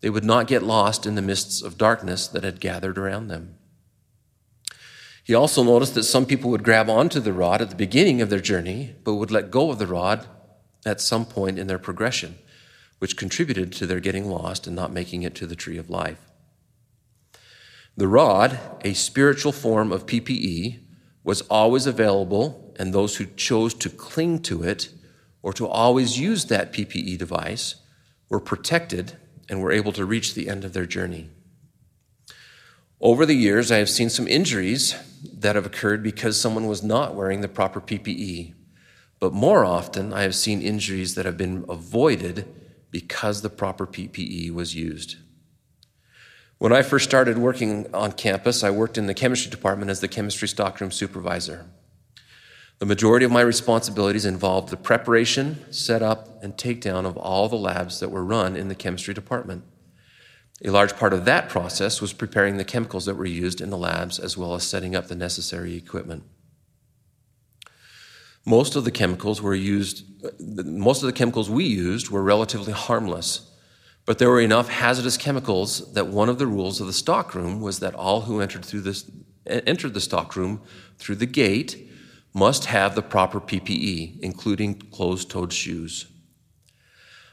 They 0.00 0.10
would 0.10 0.24
not 0.24 0.46
get 0.46 0.62
lost 0.62 1.06
in 1.06 1.14
the 1.14 1.22
mists 1.22 1.62
of 1.62 1.78
darkness 1.78 2.26
that 2.28 2.44
had 2.44 2.60
gathered 2.60 2.98
around 2.98 3.28
them. 3.28 3.56
He 5.30 5.36
also 5.36 5.62
noticed 5.62 5.94
that 5.94 6.02
some 6.02 6.26
people 6.26 6.50
would 6.50 6.64
grab 6.64 6.90
onto 6.90 7.20
the 7.20 7.32
rod 7.32 7.62
at 7.62 7.70
the 7.70 7.76
beginning 7.76 8.20
of 8.20 8.30
their 8.30 8.40
journey, 8.40 8.96
but 9.04 9.14
would 9.14 9.30
let 9.30 9.52
go 9.52 9.70
of 9.70 9.78
the 9.78 9.86
rod 9.86 10.26
at 10.84 11.00
some 11.00 11.24
point 11.24 11.56
in 11.56 11.68
their 11.68 11.78
progression, 11.78 12.36
which 12.98 13.16
contributed 13.16 13.70
to 13.74 13.86
their 13.86 14.00
getting 14.00 14.28
lost 14.28 14.66
and 14.66 14.74
not 14.74 14.92
making 14.92 15.22
it 15.22 15.36
to 15.36 15.46
the 15.46 15.54
tree 15.54 15.78
of 15.78 15.88
life. 15.88 16.18
The 17.96 18.08
rod, 18.08 18.58
a 18.84 18.92
spiritual 18.94 19.52
form 19.52 19.92
of 19.92 20.04
PPE, 20.04 20.80
was 21.22 21.42
always 21.42 21.86
available, 21.86 22.74
and 22.76 22.92
those 22.92 23.18
who 23.18 23.26
chose 23.26 23.72
to 23.74 23.88
cling 23.88 24.40
to 24.40 24.64
it 24.64 24.88
or 25.42 25.52
to 25.52 25.68
always 25.68 26.18
use 26.18 26.46
that 26.46 26.72
PPE 26.72 27.18
device 27.18 27.76
were 28.28 28.40
protected 28.40 29.12
and 29.48 29.62
were 29.62 29.70
able 29.70 29.92
to 29.92 30.04
reach 30.04 30.34
the 30.34 30.48
end 30.48 30.64
of 30.64 30.72
their 30.72 30.86
journey. 30.86 31.30
Over 33.02 33.24
the 33.24 33.34
years, 33.34 33.72
I 33.72 33.78
have 33.78 33.88
seen 33.88 34.10
some 34.10 34.28
injuries 34.28 34.94
that 35.24 35.56
have 35.56 35.64
occurred 35.64 36.02
because 36.02 36.38
someone 36.38 36.66
was 36.66 36.82
not 36.82 37.14
wearing 37.14 37.40
the 37.40 37.48
proper 37.48 37.80
PPE. 37.80 38.52
But 39.18 39.32
more 39.32 39.64
often, 39.64 40.12
I 40.12 40.22
have 40.22 40.34
seen 40.34 40.60
injuries 40.60 41.14
that 41.14 41.24
have 41.24 41.38
been 41.38 41.64
avoided 41.66 42.46
because 42.90 43.40
the 43.40 43.48
proper 43.48 43.86
PPE 43.86 44.52
was 44.52 44.74
used. 44.74 45.16
When 46.58 46.74
I 46.74 46.82
first 46.82 47.06
started 47.06 47.38
working 47.38 47.86
on 47.94 48.12
campus, 48.12 48.62
I 48.62 48.70
worked 48.70 48.98
in 48.98 49.06
the 49.06 49.14
chemistry 49.14 49.50
department 49.50 49.90
as 49.90 50.00
the 50.00 50.08
chemistry 50.08 50.46
stockroom 50.46 50.90
supervisor. 50.90 51.70
The 52.80 52.86
majority 52.86 53.24
of 53.24 53.32
my 53.32 53.40
responsibilities 53.40 54.26
involved 54.26 54.68
the 54.68 54.76
preparation, 54.76 55.64
setup, 55.72 56.42
and 56.42 56.54
takedown 56.54 57.06
of 57.06 57.16
all 57.16 57.48
the 57.48 57.56
labs 57.56 58.00
that 58.00 58.10
were 58.10 58.24
run 58.24 58.56
in 58.56 58.68
the 58.68 58.74
chemistry 58.74 59.14
department. 59.14 59.64
A 60.62 60.70
large 60.70 60.96
part 60.96 61.12
of 61.12 61.24
that 61.24 61.48
process 61.48 62.00
was 62.00 62.12
preparing 62.12 62.56
the 62.56 62.64
chemicals 62.64 63.06
that 63.06 63.16
were 63.16 63.24
used 63.24 63.60
in 63.60 63.70
the 63.70 63.78
labs 63.78 64.18
as 64.18 64.36
well 64.36 64.54
as 64.54 64.64
setting 64.64 64.94
up 64.94 65.08
the 65.08 65.14
necessary 65.14 65.74
equipment. 65.74 66.24
Most 68.44 68.76
of 68.76 68.84
the 68.84 68.90
chemicals 68.90 69.40
were 69.40 69.54
used, 69.54 70.04
most 70.40 71.02
of 71.02 71.06
the 71.06 71.12
chemicals 71.12 71.48
we 71.48 71.64
used 71.64 72.10
were 72.10 72.22
relatively 72.22 72.72
harmless, 72.72 73.50
but 74.06 74.18
there 74.18 74.30
were 74.30 74.40
enough 74.40 74.68
hazardous 74.68 75.16
chemicals 75.16 75.92
that 75.94 76.08
one 76.08 76.28
of 76.28 76.38
the 76.38 76.46
rules 76.46 76.80
of 76.80 76.86
the 76.86 76.92
stockroom 76.92 77.60
was 77.60 77.80
that 77.80 77.94
all 77.94 78.22
who 78.22 78.40
entered 78.40 78.64
through 78.64 78.80
this 78.80 79.10
entered 79.46 79.94
the 79.94 80.00
stockroom 80.00 80.60
through 80.98 81.16
the 81.16 81.26
gate 81.26 81.90
must 82.34 82.66
have 82.66 82.94
the 82.94 83.02
proper 83.02 83.40
PPE, 83.40 84.20
including 84.20 84.74
closed 84.74 85.30
toed 85.30 85.52
shoes. 85.52 86.06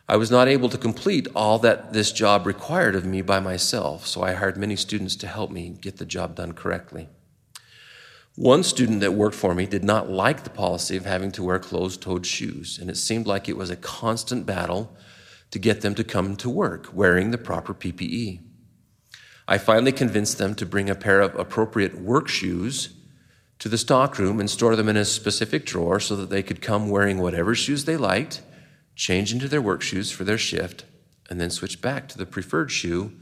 I 0.09 0.15
was 0.15 0.31
not 0.31 0.47
able 0.47 0.69
to 0.69 0.77
complete 0.77 1.27
all 1.35 1.59
that 1.59 1.91
this 1.91 2.13
job 2.13 2.45
required 2.45 2.95
of 2.95 3.05
me 3.05 3.21
by 3.21 3.41
myself, 3.41 4.07
so 4.07 4.23
I 4.23 4.33
hired 4.33 4.55
many 4.55 4.77
students 4.77 5.17
to 5.17 5.27
help 5.27 5.51
me 5.51 5.75
get 5.81 5.97
the 5.97 6.05
job 6.05 6.35
done 6.35 6.53
correctly. 6.53 7.09
One 8.35 8.63
student 8.63 9.01
that 9.01 9.13
worked 9.13 9.35
for 9.35 9.53
me 9.53 9.65
did 9.65 9.83
not 9.83 10.09
like 10.09 10.43
the 10.43 10.49
policy 10.49 10.95
of 10.95 11.05
having 11.05 11.31
to 11.33 11.43
wear 11.43 11.59
closed 11.59 12.01
toed 12.01 12.25
shoes, 12.25 12.77
and 12.79 12.89
it 12.89 12.95
seemed 12.95 13.27
like 13.27 13.49
it 13.49 13.57
was 13.57 13.69
a 13.69 13.75
constant 13.75 14.45
battle 14.45 14.95
to 15.51 15.59
get 15.59 15.81
them 15.81 15.95
to 15.95 16.03
come 16.03 16.37
to 16.37 16.49
work 16.49 16.89
wearing 16.93 17.31
the 17.31 17.37
proper 17.37 17.73
PPE. 17.73 18.39
I 19.47 19.57
finally 19.57 19.91
convinced 19.91 20.37
them 20.37 20.55
to 20.55 20.65
bring 20.65 20.89
a 20.89 20.95
pair 20.95 21.19
of 21.19 21.35
appropriate 21.35 21.99
work 21.99 22.27
shoes 22.29 22.93
to 23.59 23.67
the 23.67 23.77
stockroom 23.77 24.39
and 24.39 24.49
store 24.49 24.75
them 24.75 24.87
in 24.87 24.97
a 24.97 25.03
specific 25.03 25.65
drawer 25.65 25.99
so 25.99 26.15
that 26.15 26.29
they 26.29 26.43
could 26.43 26.61
come 26.61 26.89
wearing 26.89 27.17
whatever 27.17 27.55
shoes 27.55 27.85
they 27.85 27.97
liked, 27.97 28.41
change 28.97 29.31
into 29.31 29.47
their 29.47 29.61
work 29.61 29.81
shoes 29.81 30.11
for 30.11 30.23
their 30.25 30.39
shift, 30.39 30.83
and 31.29 31.39
then 31.39 31.51
switch 31.51 31.81
back 31.81 32.09
to 32.09 32.17
the 32.17 32.25
preferred 32.25 32.71
shoe 32.71 33.13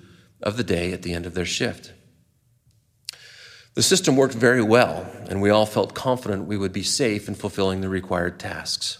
of 0.41 0.57
the 0.57 0.63
day 0.63 0.93
at 0.93 1.03
the 1.03 1.13
end 1.13 1.25
of 1.25 1.33
their 1.35 1.45
shift. 1.45 1.91
The 3.73 3.83
system 3.83 4.15
worked 4.15 4.33
very 4.33 4.63
well, 4.63 5.05
and 5.29 5.41
we 5.41 5.49
all 5.49 5.65
felt 5.65 5.93
confident 5.93 6.47
we 6.47 6.57
would 6.57 6.71
be 6.71 6.81
safe 6.81 7.27
in 7.27 7.35
fulfilling 7.35 7.81
the 7.81 7.89
required 7.89 8.39
tasks. 8.39 8.99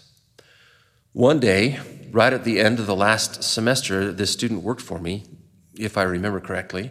One 1.12 1.40
day, 1.40 1.80
right 2.10 2.32
at 2.32 2.44
the 2.44 2.60
end 2.60 2.78
of 2.78 2.86
the 2.86 2.94
last 2.94 3.42
semester, 3.42 4.12
this 4.12 4.30
student 4.30 4.62
worked 4.62 4.82
for 4.82 4.98
me, 4.98 5.24
if 5.78 5.96
I 5.96 6.02
remember 6.02 6.40
correctly. 6.40 6.90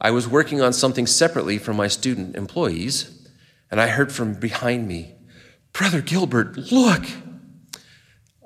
I 0.00 0.12
was 0.12 0.26
working 0.26 0.62
on 0.62 0.72
something 0.72 1.06
separately 1.06 1.58
from 1.58 1.76
my 1.76 1.88
student 1.88 2.36
employees, 2.36 3.28
and 3.70 3.82
I 3.82 3.88
heard 3.88 4.12
from 4.12 4.32
behind 4.32 4.88
me, 4.88 5.12
Brother 5.74 6.00
Gilbert, 6.00 6.56
look! 6.72 7.04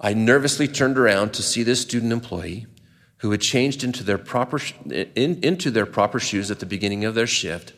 I 0.00 0.14
nervously 0.14 0.68
turned 0.68 0.96
around 0.96 1.32
to 1.34 1.42
see 1.42 1.62
this 1.62 1.80
student 1.80 2.12
employee 2.12 2.66
who 3.18 3.32
had 3.32 3.40
changed 3.40 3.82
into 3.82 4.04
their 4.04 4.18
proper, 4.18 4.60
in, 4.88 5.40
into 5.42 5.70
their 5.70 5.86
proper 5.86 6.20
shoes 6.20 6.50
at 6.50 6.60
the 6.60 6.66
beginning 6.66 7.04
of 7.04 7.16
their 7.16 7.26
shift, 7.26 7.72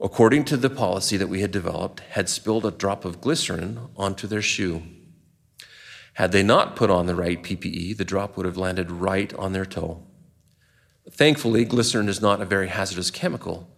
according 0.00 0.44
to 0.46 0.56
the 0.56 0.70
policy 0.70 1.16
that 1.16 1.28
we 1.28 1.40
had 1.40 1.52
developed, 1.52 2.00
had 2.00 2.28
spilled 2.28 2.66
a 2.66 2.72
drop 2.72 3.04
of 3.04 3.20
glycerin 3.20 3.78
onto 3.96 4.26
their 4.26 4.42
shoe. 4.42 4.82
Had 6.14 6.32
they 6.32 6.42
not 6.42 6.74
put 6.74 6.90
on 6.90 7.06
the 7.06 7.14
right 7.14 7.40
PPE, 7.40 7.96
the 7.96 8.04
drop 8.04 8.36
would 8.36 8.46
have 8.46 8.56
landed 8.56 8.90
right 8.90 9.32
on 9.34 9.52
their 9.52 9.64
toe. 9.64 10.02
Thankfully, 11.08 11.64
glycerin 11.64 12.08
is 12.08 12.20
not 12.20 12.40
a 12.40 12.44
very 12.44 12.68
hazardous 12.68 13.10
chemical, 13.12 13.68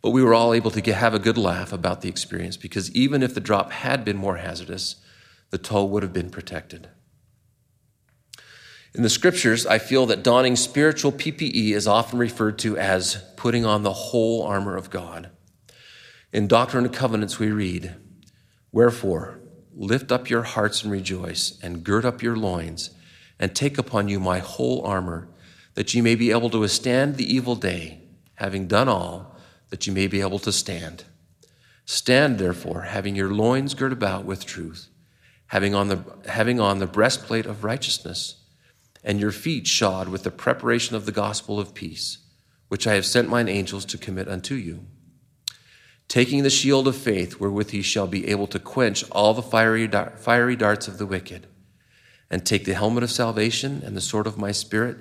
but 0.00 0.10
we 0.10 0.22
were 0.22 0.34
all 0.34 0.54
able 0.54 0.70
to 0.70 0.80
get, 0.80 0.96
have 0.96 1.14
a 1.14 1.18
good 1.18 1.38
laugh 1.38 1.72
about 1.72 2.00
the 2.00 2.08
experience 2.08 2.56
because 2.56 2.90
even 2.92 3.22
if 3.22 3.34
the 3.34 3.40
drop 3.40 3.72
had 3.72 4.04
been 4.04 4.16
more 4.16 4.38
hazardous, 4.38 4.96
the 5.50 5.58
toe 5.58 5.84
would 5.84 6.02
have 6.02 6.12
been 6.12 6.30
protected. 6.30 6.88
In 8.94 9.02
the 9.02 9.10
scriptures, 9.10 9.66
I 9.66 9.78
feel 9.78 10.06
that 10.06 10.22
donning 10.22 10.54
spiritual 10.54 11.10
PPE 11.10 11.72
is 11.72 11.88
often 11.88 12.16
referred 12.16 12.60
to 12.60 12.78
as 12.78 13.16
putting 13.36 13.64
on 13.64 13.82
the 13.82 13.92
whole 13.92 14.44
armor 14.44 14.76
of 14.76 14.88
God. 14.88 15.30
In 16.32 16.46
Doctrine 16.46 16.84
and 16.84 16.94
Covenants, 16.94 17.40
we 17.40 17.50
read, 17.50 17.96
Wherefore, 18.70 19.40
lift 19.74 20.12
up 20.12 20.30
your 20.30 20.44
hearts 20.44 20.84
and 20.84 20.92
rejoice, 20.92 21.58
and 21.60 21.82
gird 21.82 22.04
up 22.04 22.22
your 22.22 22.36
loins, 22.36 22.90
and 23.36 23.52
take 23.52 23.78
upon 23.78 24.06
you 24.06 24.20
my 24.20 24.38
whole 24.38 24.82
armor, 24.82 25.28
that 25.74 25.92
ye 25.92 26.00
may 26.00 26.14
be 26.14 26.30
able 26.30 26.50
to 26.50 26.60
withstand 26.60 27.16
the 27.16 27.34
evil 27.34 27.56
day, 27.56 28.00
having 28.36 28.68
done 28.68 28.88
all 28.88 29.34
that 29.70 29.88
you 29.88 29.92
may 29.92 30.06
be 30.06 30.20
able 30.20 30.38
to 30.38 30.52
stand. 30.52 31.02
Stand, 31.84 32.38
therefore, 32.38 32.82
having 32.82 33.16
your 33.16 33.32
loins 33.34 33.74
girt 33.74 33.92
about 33.92 34.24
with 34.24 34.46
truth, 34.46 34.86
having 35.48 35.74
on 35.74 35.88
the, 35.88 36.04
having 36.28 36.60
on 36.60 36.78
the 36.78 36.86
breastplate 36.86 37.44
of 37.44 37.64
righteousness, 37.64 38.43
and 39.04 39.20
your 39.20 39.30
feet 39.30 39.66
shod 39.66 40.08
with 40.08 40.22
the 40.22 40.30
preparation 40.30 40.96
of 40.96 41.06
the 41.06 41.12
gospel 41.12 41.60
of 41.60 41.74
peace, 41.74 42.18
which 42.68 42.86
I 42.86 42.94
have 42.94 43.06
sent 43.06 43.28
mine 43.28 43.48
angels 43.48 43.84
to 43.86 43.98
commit 43.98 44.28
unto 44.28 44.54
you. 44.54 44.86
Taking 46.08 46.42
the 46.42 46.50
shield 46.50 46.88
of 46.88 46.96
faith, 46.96 47.38
wherewith 47.38 47.72
ye 47.72 47.82
shall 47.82 48.06
be 48.06 48.28
able 48.28 48.46
to 48.48 48.58
quench 48.58 49.08
all 49.10 49.34
the 49.34 49.42
fiery, 49.42 49.86
fiery 50.16 50.56
darts 50.56 50.88
of 50.88 50.98
the 50.98 51.06
wicked, 51.06 51.46
and 52.30 52.44
take 52.44 52.64
the 52.64 52.74
helmet 52.74 53.02
of 53.02 53.10
salvation 53.10 53.82
and 53.84 53.96
the 53.96 54.00
sword 54.00 54.26
of 54.26 54.38
my 54.38 54.50
spirit, 54.50 54.96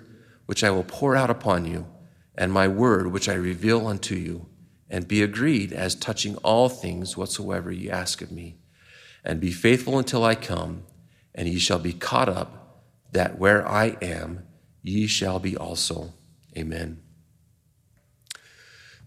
which 0.46 0.64
I 0.64 0.72
will 0.72 0.84
pour 0.84 1.16
out 1.16 1.30
upon 1.30 1.66
you, 1.66 1.88
and 2.36 2.52
my 2.52 2.68
word, 2.68 3.08
which 3.08 3.30
I 3.30 3.34
reveal 3.34 3.88
unto 3.88 4.16
you 4.16 4.48
and 4.94 5.08
be 5.08 5.24
agreed 5.24 5.74
as 5.74 5.96
touching 5.96 6.36
all 6.38 6.70
things 6.70 7.18
whatsoever 7.18 7.72
ye 7.72 7.90
ask 7.90 8.22
of 8.22 8.32
me. 8.32 8.60
And 9.24 9.42
be 9.42 9.52
faithful 9.52 9.98
until 9.98 10.24
I 10.24 10.36
come, 10.36 10.84
and 11.34 11.48
ye 11.48 11.58
shall 11.58 11.80
be 11.80 11.94
caught 11.94 12.30
up, 12.30 12.63
that 13.14 13.40
where 13.40 13.68
I 13.68 13.98
am, 14.02 14.46
ye 14.82 15.08
shall 15.08 15.40
be 15.40 15.56
also. 15.56 16.14
Amen. 16.58 17.02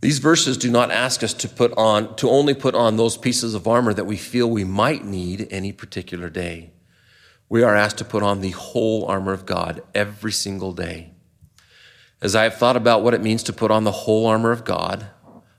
These 0.01 0.19
verses 0.19 0.57
do 0.57 0.71
not 0.71 0.91
ask 0.91 1.23
us 1.23 1.35
to 1.35 1.49
put 1.49 1.73
on 1.77 2.17
to 2.17 2.29
only 2.29 2.55
put 2.55 2.75
on 2.75 2.97
those 2.97 3.17
pieces 3.17 3.55
of 3.55 3.67
armor 3.67 3.95
that 3.95 4.05
we 4.05 4.17
feel 4.17 4.49
we 4.49 4.65
might 4.65 5.05
need 5.05 5.49
any 5.51 5.73
particular 5.73 6.29
day. 6.29 6.73
We 7.49 7.63
are 7.63 7.75
asked 7.75 7.99
to 7.99 8.05
put 8.05 8.23
on 8.23 8.41
the 8.41 8.51
whole 8.51 9.07
armor 9.07 9.33
of 9.33 9.47
God 9.47 9.83
every 9.95 10.33
single 10.33 10.73
day. 10.73 11.13
As 12.21 12.35
I 12.35 12.45
have 12.45 12.57
thought 12.57 12.77
about 12.77 13.03
what 13.03 13.15
it 13.15 13.23
means 13.23 13.43
to 13.45 13.53
put 13.53 13.71
on 13.71 13.85
the 13.85 13.93
whole 13.93 14.27
armor 14.27 14.51
of 14.51 14.65
God, 14.65 15.07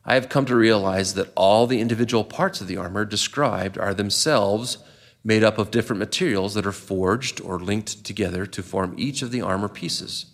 I 0.06 0.14
have 0.14 0.30
come 0.30 0.46
to 0.46 0.56
realize 0.56 1.14
that 1.16 1.32
all 1.36 1.68
the 1.68 1.82
individual 1.82 2.24
parts 2.24 2.62
of 2.62 2.68
the 2.68 2.78
armor 2.78 3.06
described 3.06 3.78
are 3.78 3.94
themselves 3.94 4.78
made 5.24 5.44
up 5.44 5.58
of 5.58 5.72
different 5.72 6.00
materials 6.00 6.54
that 6.54 6.66
are 6.66 6.72
forged 6.72 7.42
or 7.42 7.60
linked 7.60 8.04
together 8.04 8.46
to 8.46 8.64
form 8.64 8.96
each 8.98 9.22
of 9.22 9.32
the 9.32 9.42
armor 9.42 9.68
pieces. 9.68 10.28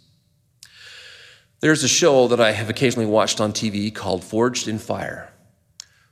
There's 1.62 1.84
a 1.84 1.88
show 1.88 2.28
that 2.28 2.42
I 2.42 2.52
have 2.52 2.70
occasionally 2.70 3.06
watched 3.06 3.40
on 3.40 3.54
TV 3.54 3.94
called 3.94 4.24
Forged 4.24 4.68
in 4.68 4.78
Fire. 4.78 5.32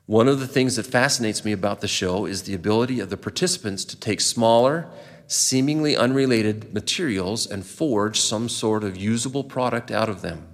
One 0.06 0.28
of 0.28 0.40
the 0.40 0.48
things 0.48 0.78
that 0.78 0.86
fascinates 0.86 1.46
me 1.46 1.52
about 1.52 1.82
the 1.82 1.88
show 1.88 2.26
is 2.26 2.44
the 2.44 2.54
ability 2.54 3.00
of 3.00 3.10
the 3.10 3.18
participants 3.18 3.86
to 3.86 4.00
take 4.00 4.22
smaller, 4.22 4.90
seemingly 5.28 5.96
unrelated 5.96 6.74
materials 6.74 7.46
and 7.46 7.66
forge 7.66 8.20
some 8.20 8.50
sort 8.50 8.84
of 8.84 8.98
usable 8.98 9.44
product 9.44 9.92
out 9.92 10.10
of 10.10 10.22
them. 10.22 10.48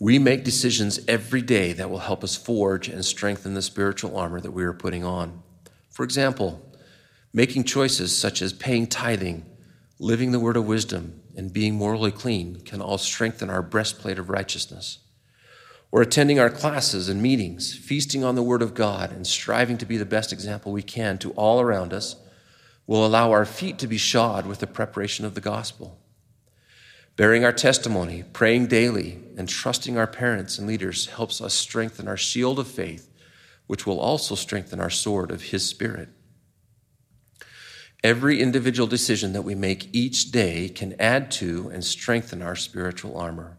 We 0.00 0.18
make 0.18 0.42
decisions 0.42 0.98
every 1.06 1.42
day 1.42 1.72
that 1.74 1.88
will 1.88 2.00
help 2.00 2.24
us 2.24 2.36
forge 2.36 2.88
and 2.88 3.04
strengthen 3.04 3.54
the 3.54 3.62
spiritual 3.62 4.16
armor 4.16 4.40
that 4.40 4.50
we 4.50 4.64
are 4.64 4.72
putting 4.72 5.04
on. 5.04 5.43
For 5.94 6.02
example, 6.02 6.60
making 7.32 7.62
choices 7.62 8.18
such 8.18 8.42
as 8.42 8.52
paying 8.52 8.88
tithing, 8.88 9.46
living 10.00 10.32
the 10.32 10.40
word 10.40 10.56
of 10.56 10.66
wisdom, 10.66 11.22
and 11.36 11.52
being 11.52 11.76
morally 11.76 12.10
clean 12.10 12.62
can 12.62 12.80
all 12.80 12.98
strengthen 12.98 13.48
our 13.48 13.62
breastplate 13.62 14.18
of 14.18 14.28
righteousness. 14.28 14.98
Or 15.92 16.02
attending 16.02 16.40
our 16.40 16.50
classes 16.50 17.08
and 17.08 17.22
meetings, 17.22 17.72
feasting 17.72 18.24
on 18.24 18.34
the 18.34 18.42
Word 18.42 18.60
of 18.60 18.74
God, 18.74 19.12
and 19.12 19.24
striving 19.24 19.78
to 19.78 19.86
be 19.86 19.96
the 19.96 20.04
best 20.04 20.32
example 20.32 20.72
we 20.72 20.82
can 20.82 21.16
to 21.18 21.30
all 21.34 21.60
around 21.60 21.92
us 21.92 22.16
will 22.88 23.06
allow 23.06 23.30
our 23.30 23.44
feet 23.44 23.78
to 23.78 23.86
be 23.86 23.96
shod 23.96 24.46
with 24.46 24.58
the 24.58 24.66
preparation 24.66 25.24
of 25.24 25.36
the 25.36 25.40
gospel. 25.40 25.96
Bearing 27.14 27.44
our 27.44 27.52
testimony, 27.52 28.24
praying 28.32 28.66
daily, 28.66 29.20
and 29.36 29.48
trusting 29.48 29.96
our 29.96 30.08
parents 30.08 30.58
and 30.58 30.66
leaders 30.66 31.06
helps 31.06 31.40
us 31.40 31.54
strengthen 31.54 32.08
our 32.08 32.16
shield 32.16 32.58
of 32.58 32.66
faith, 32.66 33.08
which 33.66 33.86
will 33.86 33.98
also 33.98 34.34
strengthen 34.34 34.80
our 34.80 34.90
sword 34.90 35.30
of 35.30 35.44
His 35.44 35.68
Spirit. 35.68 36.08
Every 38.02 38.40
individual 38.40 38.86
decision 38.86 39.32
that 39.32 39.42
we 39.42 39.54
make 39.54 39.88
each 39.94 40.30
day 40.30 40.68
can 40.68 40.94
add 41.00 41.30
to 41.32 41.70
and 41.72 41.82
strengthen 41.82 42.42
our 42.42 42.54
spiritual 42.54 43.16
armor. 43.16 43.58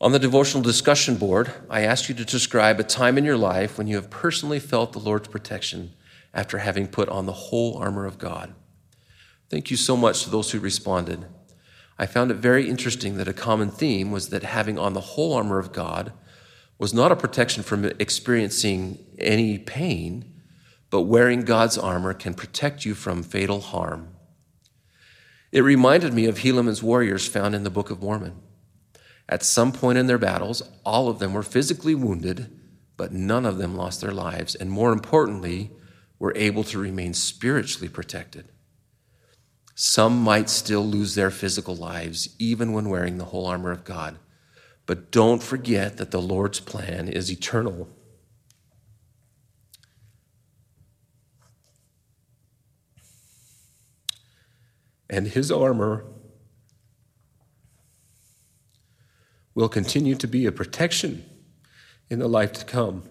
On 0.00 0.10
the 0.10 0.18
devotional 0.18 0.62
discussion 0.62 1.16
board, 1.16 1.52
I 1.70 1.82
ask 1.82 2.08
you 2.08 2.14
to 2.16 2.24
describe 2.24 2.80
a 2.80 2.84
time 2.84 3.16
in 3.16 3.24
your 3.24 3.36
life 3.36 3.78
when 3.78 3.86
you 3.86 3.94
have 3.94 4.10
personally 4.10 4.58
felt 4.58 4.92
the 4.92 4.98
Lord's 4.98 5.28
protection 5.28 5.94
after 6.34 6.58
having 6.58 6.88
put 6.88 7.08
on 7.08 7.26
the 7.26 7.32
whole 7.32 7.78
armor 7.78 8.06
of 8.06 8.18
God. 8.18 8.54
Thank 9.48 9.70
you 9.70 9.76
so 9.76 9.96
much 9.96 10.24
to 10.24 10.30
those 10.30 10.50
who 10.50 10.58
responded. 10.58 11.26
I 11.96 12.06
found 12.06 12.32
it 12.32 12.38
very 12.38 12.68
interesting 12.68 13.16
that 13.18 13.28
a 13.28 13.32
common 13.32 13.70
theme 13.70 14.10
was 14.10 14.30
that 14.30 14.42
having 14.42 14.80
on 14.80 14.94
the 14.94 15.00
whole 15.00 15.32
armor 15.32 15.60
of 15.60 15.72
God 15.72 16.12
was 16.78 16.92
not 16.92 17.12
a 17.12 17.16
protection 17.16 17.62
from 17.62 17.84
experiencing 17.98 18.98
any 19.18 19.58
pain, 19.58 20.24
but 20.90 21.02
wearing 21.02 21.42
God's 21.42 21.78
armor 21.78 22.14
can 22.14 22.34
protect 22.34 22.84
you 22.84 22.94
from 22.94 23.22
fatal 23.22 23.60
harm. 23.60 24.14
It 25.52 25.62
reminded 25.62 26.12
me 26.12 26.26
of 26.26 26.38
Helaman's 26.38 26.82
warriors 26.82 27.28
found 27.28 27.54
in 27.54 27.62
the 27.62 27.70
Book 27.70 27.90
of 27.90 28.02
Mormon. 28.02 28.40
At 29.28 29.42
some 29.42 29.72
point 29.72 29.98
in 29.98 30.06
their 30.06 30.18
battles, 30.18 30.62
all 30.84 31.08
of 31.08 31.18
them 31.20 31.32
were 31.32 31.42
physically 31.42 31.94
wounded, 31.94 32.50
but 32.96 33.12
none 33.12 33.46
of 33.46 33.58
them 33.58 33.76
lost 33.76 34.00
their 34.00 34.12
lives, 34.12 34.54
and 34.54 34.70
more 34.70 34.92
importantly, 34.92 35.70
were 36.18 36.32
able 36.36 36.64
to 36.64 36.78
remain 36.78 37.14
spiritually 37.14 37.88
protected. 37.88 38.48
Some 39.74 40.22
might 40.22 40.48
still 40.48 40.86
lose 40.86 41.14
their 41.14 41.30
physical 41.30 41.74
lives 41.74 42.34
even 42.38 42.72
when 42.72 42.88
wearing 42.88 43.18
the 43.18 43.26
whole 43.26 43.46
armor 43.46 43.72
of 43.72 43.84
God. 43.84 44.18
But 44.86 45.10
don't 45.10 45.42
forget 45.42 45.96
that 45.96 46.10
the 46.10 46.20
Lord's 46.20 46.60
plan 46.60 47.08
is 47.08 47.30
eternal. 47.30 47.88
And 55.08 55.28
his 55.28 55.50
armor 55.50 56.04
will 59.54 59.68
continue 59.68 60.14
to 60.16 60.26
be 60.26 60.46
a 60.46 60.52
protection 60.52 61.24
in 62.10 62.18
the 62.18 62.28
life 62.28 62.52
to 62.52 62.64
come. 62.64 63.04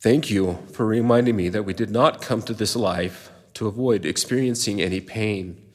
Thank 0.00 0.30
you 0.30 0.58
for 0.72 0.86
reminding 0.86 1.36
me 1.36 1.50
that 1.50 1.64
we 1.64 1.74
did 1.74 1.90
not 1.90 2.22
come 2.22 2.42
to 2.42 2.54
this 2.54 2.74
life 2.74 3.30
to 3.54 3.66
avoid 3.66 4.06
experiencing 4.06 4.80
any 4.80 5.00
pain, 5.00 5.69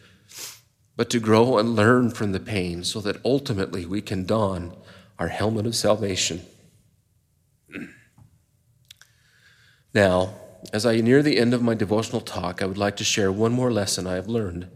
but 0.95 1.09
to 1.09 1.19
grow 1.19 1.57
and 1.57 1.75
learn 1.75 2.09
from 2.09 2.31
the 2.31 2.39
pain 2.39 2.83
so 2.83 3.01
that 3.01 3.23
ultimately 3.25 3.85
we 3.85 4.01
can 4.01 4.25
don 4.25 4.75
our 5.19 5.27
helmet 5.27 5.65
of 5.65 5.75
salvation. 5.75 6.41
Now, 9.93 10.33
as 10.73 10.85
I 10.85 10.97
near 10.97 11.23
the 11.23 11.37
end 11.37 11.53
of 11.53 11.61
my 11.61 11.73
devotional 11.73 12.19
talk, 12.19 12.61
I 12.61 12.65
would 12.65 12.77
like 12.77 12.97
to 12.97 13.05
share 13.05 13.31
one 13.31 13.53
more 13.53 13.71
lesson 13.71 14.05
I 14.05 14.15
have 14.15 14.27
learned 14.27 14.67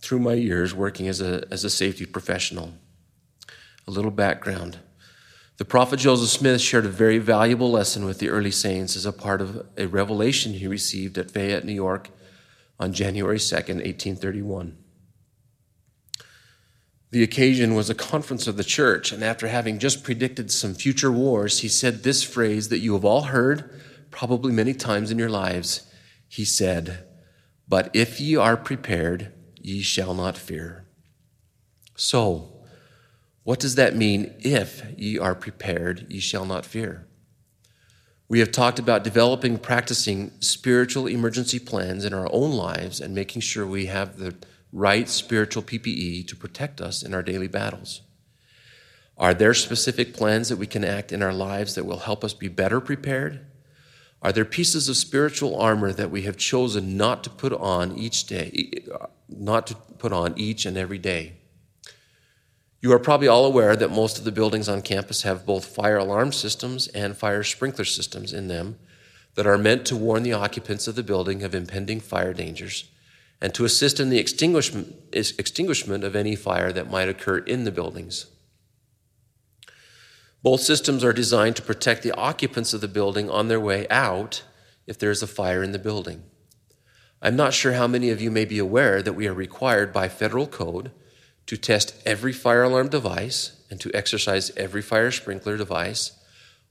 through 0.00 0.20
my 0.20 0.34
years 0.34 0.72
working 0.74 1.08
as 1.08 1.20
a, 1.20 1.44
as 1.50 1.64
a 1.64 1.70
safety 1.70 2.06
professional. 2.06 2.74
A 3.88 3.90
little 3.90 4.12
background. 4.12 4.78
The 5.56 5.64
prophet 5.64 5.98
Joseph 5.98 6.30
Smith 6.30 6.60
shared 6.60 6.86
a 6.86 6.88
very 6.88 7.18
valuable 7.18 7.70
lesson 7.70 8.04
with 8.04 8.18
the 8.18 8.30
early 8.30 8.50
saints 8.50 8.96
as 8.96 9.04
a 9.04 9.12
part 9.12 9.40
of 9.40 9.66
a 9.76 9.86
revelation 9.86 10.54
he 10.54 10.66
received 10.66 11.18
at 11.18 11.30
Fayette, 11.30 11.64
New 11.64 11.72
York 11.72 12.08
on 12.78 12.92
January 12.92 13.38
2nd, 13.38 13.82
1831. 13.82 14.78
The 17.10 17.22
occasion 17.24 17.74
was 17.74 17.90
a 17.90 17.94
conference 17.94 18.46
of 18.46 18.56
the 18.56 18.64
church, 18.64 19.10
and 19.10 19.24
after 19.24 19.48
having 19.48 19.80
just 19.80 20.04
predicted 20.04 20.52
some 20.52 20.74
future 20.74 21.10
wars, 21.10 21.60
he 21.60 21.68
said 21.68 22.02
this 22.02 22.22
phrase 22.22 22.68
that 22.68 22.78
you 22.78 22.92
have 22.92 23.04
all 23.04 23.22
heard 23.22 23.80
probably 24.10 24.52
many 24.52 24.74
times 24.74 25.10
in 25.10 25.18
your 25.18 25.30
lives. 25.30 25.90
He 26.28 26.44
said, 26.44 27.06
But 27.68 27.90
if 27.94 28.20
ye 28.20 28.36
are 28.36 28.56
prepared, 28.56 29.32
ye 29.56 29.82
shall 29.82 30.14
not 30.14 30.38
fear. 30.38 30.86
So, 31.96 32.60
what 33.42 33.58
does 33.58 33.74
that 33.74 33.96
mean? 33.96 34.32
If 34.38 34.84
ye 34.96 35.18
are 35.18 35.34
prepared, 35.34 36.06
ye 36.08 36.20
shall 36.20 36.44
not 36.44 36.64
fear. 36.64 37.08
We 38.28 38.38
have 38.38 38.52
talked 38.52 38.78
about 38.78 39.02
developing, 39.02 39.58
practicing 39.58 40.30
spiritual 40.38 41.08
emergency 41.08 41.58
plans 41.58 42.04
in 42.04 42.14
our 42.14 42.28
own 42.30 42.52
lives 42.52 43.00
and 43.00 43.12
making 43.12 43.42
sure 43.42 43.66
we 43.66 43.86
have 43.86 44.18
the 44.18 44.36
right 44.72 45.08
spiritual 45.08 45.62
PPE 45.62 46.26
to 46.28 46.36
protect 46.36 46.80
us 46.80 47.02
in 47.02 47.14
our 47.14 47.22
daily 47.22 47.48
battles. 47.48 48.02
Are 49.16 49.34
there 49.34 49.52
specific 49.52 50.14
plans 50.14 50.48
that 50.48 50.56
we 50.56 50.66
can 50.66 50.84
act 50.84 51.12
in 51.12 51.22
our 51.22 51.32
lives 51.32 51.74
that 51.74 51.84
will 51.84 51.98
help 51.98 52.24
us 52.24 52.32
be 52.32 52.48
better 52.48 52.80
prepared? 52.80 53.44
Are 54.22 54.32
there 54.32 54.44
pieces 54.44 54.88
of 54.88 54.96
spiritual 54.96 55.60
armor 55.60 55.92
that 55.92 56.10
we 56.10 56.22
have 56.22 56.36
chosen 56.36 56.96
not 56.96 57.24
to 57.24 57.30
put 57.30 57.52
on 57.52 57.96
each 57.96 58.26
day, 58.26 58.72
uh, 58.98 59.06
not 59.28 59.66
to 59.66 59.74
put 59.74 60.12
on 60.12 60.38
each 60.38 60.64
and 60.64 60.76
every 60.76 60.98
day? 60.98 61.34
You 62.80 62.92
are 62.92 62.98
probably 62.98 63.28
all 63.28 63.44
aware 63.44 63.76
that 63.76 63.90
most 63.90 64.18
of 64.18 64.24
the 64.24 64.32
buildings 64.32 64.68
on 64.68 64.80
campus 64.80 65.22
have 65.22 65.44
both 65.44 65.66
fire 65.66 65.98
alarm 65.98 66.32
systems 66.32 66.88
and 66.88 67.16
fire 67.16 67.42
sprinkler 67.42 67.84
systems 67.84 68.32
in 68.32 68.48
them 68.48 68.78
that 69.34 69.46
are 69.46 69.58
meant 69.58 69.84
to 69.86 69.96
warn 69.96 70.22
the 70.22 70.32
occupants 70.32 70.88
of 70.88 70.94
the 70.94 71.02
building 71.02 71.42
of 71.42 71.54
impending 71.54 72.00
fire 72.00 72.32
dangers 72.32 72.90
and 73.40 73.54
to 73.54 73.64
assist 73.64 73.98
in 73.98 74.10
the 74.10 74.18
extinguishment, 74.18 76.04
of 76.04 76.14
any 76.14 76.36
fire 76.36 76.72
that 76.72 76.90
might 76.90 77.08
occur 77.08 77.38
in 77.38 77.64
the 77.64 77.72
buildings. 77.72 78.26
Both 80.42 80.60
systems 80.60 81.04
are 81.04 81.12
designed 81.12 81.56
to 81.56 81.62
protect 81.62 82.02
the 82.02 82.14
occupants 82.16 82.72
of 82.72 82.80
the 82.80 82.88
building 82.88 83.30
on 83.30 83.48
their 83.48 83.60
way 83.60 83.86
out 83.88 84.42
if 84.86 84.98
there 84.98 85.10
is 85.10 85.22
a 85.22 85.26
fire 85.26 85.62
in 85.62 85.72
the 85.72 85.78
building. 85.78 86.22
I'm 87.22 87.36
not 87.36 87.52
sure 87.52 87.74
how 87.74 87.86
many 87.86 88.10
of 88.10 88.20
you 88.20 88.30
may 88.30 88.46
be 88.46 88.58
aware 88.58 89.02
that 89.02 89.12
we 89.12 89.26
are 89.26 89.34
required 89.34 89.92
by 89.92 90.08
federal 90.08 90.46
code 90.46 90.90
to 91.46 91.56
test 91.56 91.94
every 92.06 92.32
fire 92.32 92.62
alarm 92.62 92.88
device 92.88 93.62
and 93.70 93.78
to 93.80 93.90
exercise 93.94 94.50
every 94.56 94.80
fire 94.80 95.10
sprinkler 95.10 95.56
device 95.56 96.12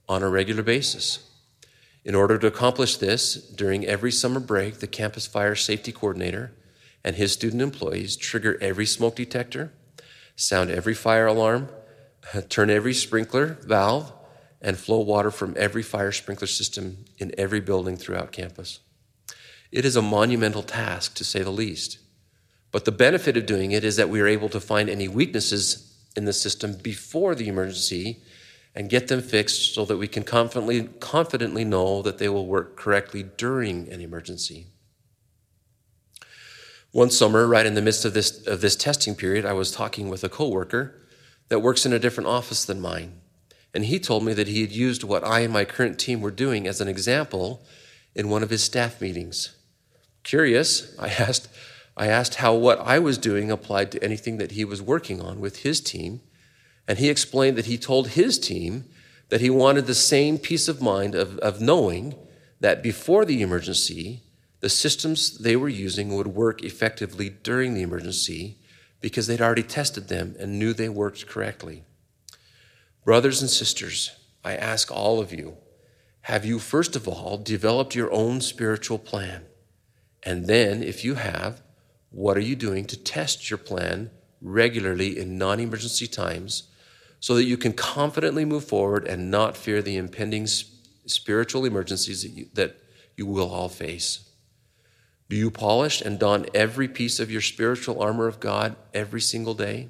on 0.08 0.22
a 0.22 0.28
regular 0.28 0.62
basis. 0.62 1.30
In 2.04 2.14
order 2.14 2.38
to 2.38 2.46
accomplish 2.46 2.96
this, 2.96 3.34
during 3.34 3.86
every 3.86 4.10
summer 4.10 4.40
break, 4.40 4.78
the 4.78 4.86
campus 4.86 5.26
fire 5.26 5.54
safety 5.54 5.92
coordinator 5.92 6.52
and 7.04 7.16
his 7.16 7.32
student 7.32 7.62
employees 7.62 8.16
trigger 8.16 8.58
every 8.60 8.86
smoke 8.86 9.16
detector, 9.16 9.72
sound 10.36 10.70
every 10.70 10.94
fire 10.94 11.26
alarm, 11.26 11.68
turn 12.48 12.70
every 12.70 12.94
sprinkler 12.94 13.58
valve, 13.62 14.12
and 14.60 14.76
flow 14.78 15.00
water 15.00 15.30
from 15.30 15.54
every 15.56 15.82
fire 15.82 16.12
sprinkler 16.12 16.46
system 16.46 17.04
in 17.18 17.32
every 17.38 17.60
building 17.60 17.96
throughout 17.96 18.32
campus. 18.32 18.80
It 19.72 19.84
is 19.84 19.96
a 19.96 20.02
monumental 20.02 20.62
task, 20.62 21.14
to 21.14 21.24
say 21.24 21.42
the 21.42 21.50
least. 21.50 21.98
But 22.72 22.84
the 22.84 22.92
benefit 22.92 23.36
of 23.36 23.46
doing 23.46 23.72
it 23.72 23.84
is 23.84 23.96
that 23.96 24.08
we 24.08 24.20
are 24.20 24.26
able 24.26 24.48
to 24.50 24.60
find 24.60 24.88
any 24.88 25.08
weaknesses 25.08 25.96
in 26.16 26.24
the 26.24 26.32
system 26.32 26.74
before 26.74 27.34
the 27.34 27.48
emergency 27.48 28.20
and 28.74 28.90
get 28.90 29.08
them 29.08 29.20
fixed 29.20 29.74
so 29.74 29.84
that 29.84 29.96
we 29.96 30.06
can 30.06 30.22
confidently, 30.22 30.88
confidently 31.00 31.64
know 31.64 32.02
that 32.02 32.18
they 32.18 32.28
will 32.28 32.46
work 32.46 32.76
correctly 32.76 33.22
during 33.22 33.88
an 33.92 34.00
emergency. 34.00 34.66
One 36.92 37.10
summer, 37.10 37.46
right 37.46 37.66
in 37.66 37.74
the 37.74 37.82
midst 37.82 38.04
of 38.04 38.14
this, 38.14 38.44
of 38.46 38.60
this 38.60 38.74
testing 38.74 39.14
period, 39.14 39.44
I 39.44 39.52
was 39.52 39.70
talking 39.70 40.08
with 40.08 40.24
a 40.24 40.28
coworker 40.28 41.00
that 41.48 41.60
works 41.60 41.86
in 41.86 41.92
a 41.92 42.00
different 42.00 42.28
office 42.28 42.64
than 42.64 42.80
mine. 42.80 43.20
And 43.72 43.84
he 43.84 44.00
told 44.00 44.24
me 44.24 44.32
that 44.32 44.48
he 44.48 44.62
had 44.62 44.72
used 44.72 45.04
what 45.04 45.24
I 45.24 45.40
and 45.40 45.52
my 45.52 45.64
current 45.64 46.00
team 46.00 46.20
were 46.20 46.32
doing 46.32 46.66
as 46.66 46.80
an 46.80 46.88
example 46.88 47.62
in 48.16 48.28
one 48.28 48.42
of 48.42 48.50
his 48.50 48.64
staff 48.64 49.00
meetings. 49.00 49.54
Curious, 50.24 50.98
I 50.98 51.08
asked, 51.18 51.48
I 51.96 52.08
asked 52.08 52.36
how 52.36 52.54
what 52.54 52.80
I 52.80 52.98
was 52.98 53.18
doing 53.18 53.52
applied 53.52 53.92
to 53.92 54.02
anything 54.02 54.38
that 54.38 54.52
he 54.52 54.64
was 54.64 54.82
working 54.82 55.20
on 55.20 55.40
with 55.40 55.58
his 55.58 55.80
team, 55.80 56.20
and 56.88 56.98
he 56.98 57.08
explained 57.08 57.56
that 57.56 57.66
he 57.66 57.78
told 57.78 58.08
his 58.08 58.36
team 58.38 58.84
that 59.28 59.40
he 59.40 59.50
wanted 59.50 59.86
the 59.86 59.94
same 59.94 60.38
peace 60.38 60.66
of 60.66 60.82
mind 60.82 61.14
of, 61.14 61.38
of 61.38 61.60
knowing 61.60 62.16
that 62.58 62.82
before 62.82 63.24
the 63.24 63.42
emergency, 63.42 64.22
the 64.60 64.68
systems 64.68 65.38
they 65.38 65.56
were 65.56 65.68
using 65.68 66.14
would 66.14 66.28
work 66.28 66.62
effectively 66.62 67.30
during 67.30 67.74
the 67.74 67.82
emergency 67.82 68.58
because 69.00 69.26
they'd 69.26 69.40
already 69.40 69.62
tested 69.62 70.08
them 70.08 70.36
and 70.38 70.58
knew 70.58 70.72
they 70.72 70.88
worked 70.88 71.26
correctly. 71.26 71.84
Brothers 73.04 73.40
and 73.40 73.50
sisters, 73.50 74.12
I 74.44 74.56
ask 74.56 74.90
all 74.90 75.20
of 75.20 75.32
you 75.32 75.56
have 76.24 76.44
you, 76.44 76.58
first 76.58 76.96
of 76.96 77.08
all, 77.08 77.38
developed 77.38 77.94
your 77.94 78.12
own 78.12 78.40
spiritual 78.42 78.98
plan? 78.98 79.46
And 80.22 80.46
then, 80.46 80.82
if 80.82 81.02
you 81.02 81.14
have, 81.14 81.62
what 82.10 82.36
are 82.36 82.42
you 82.42 82.54
doing 82.56 82.84
to 82.86 82.96
test 82.96 83.48
your 83.48 83.58
plan 83.58 84.10
regularly 84.42 85.18
in 85.18 85.38
non 85.38 85.60
emergency 85.60 86.06
times 86.06 86.64
so 87.20 87.34
that 87.34 87.44
you 87.44 87.56
can 87.56 87.72
confidently 87.72 88.44
move 88.44 88.64
forward 88.64 89.06
and 89.06 89.30
not 89.30 89.56
fear 89.56 89.80
the 89.80 89.96
impending 89.96 90.46
spiritual 90.46 91.64
emergencies 91.64 92.22
that 92.22 92.30
you, 92.30 92.46
that 92.52 92.76
you 93.16 93.26
will 93.26 93.50
all 93.50 93.68
face? 93.70 94.29
Do 95.30 95.36
you 95.36 95.52
polish 95.52 96.00
and 96.00 96.18
don 96.18 96.46
every 96.54 96.88
piece 96.88 97.20
of 97.20 97.30
your 97.30 97.40
spiritual 97.40 98.02
armor 98.02 98.26
of 98.26 98.40
God 98.40 98.74
every 98.92 99.20
single 99.20 99.54
day? 99.54 99.88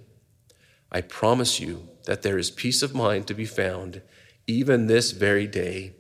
I 0.93 1.01
promise 1.01 1.59
you 1.59 1.89
that 2.05 2.21
there 2.21 2.37
is 2.37 2.51
peace 2.51 2.83
of 2.83 2.95
mind 2.95 3.27
to 3.27 3.35
be 3.35 3.47
found 3.47 4.03
even 4.47 4.87
this 4.87 5.13
very 5.13 5.47
day 5.47 5.95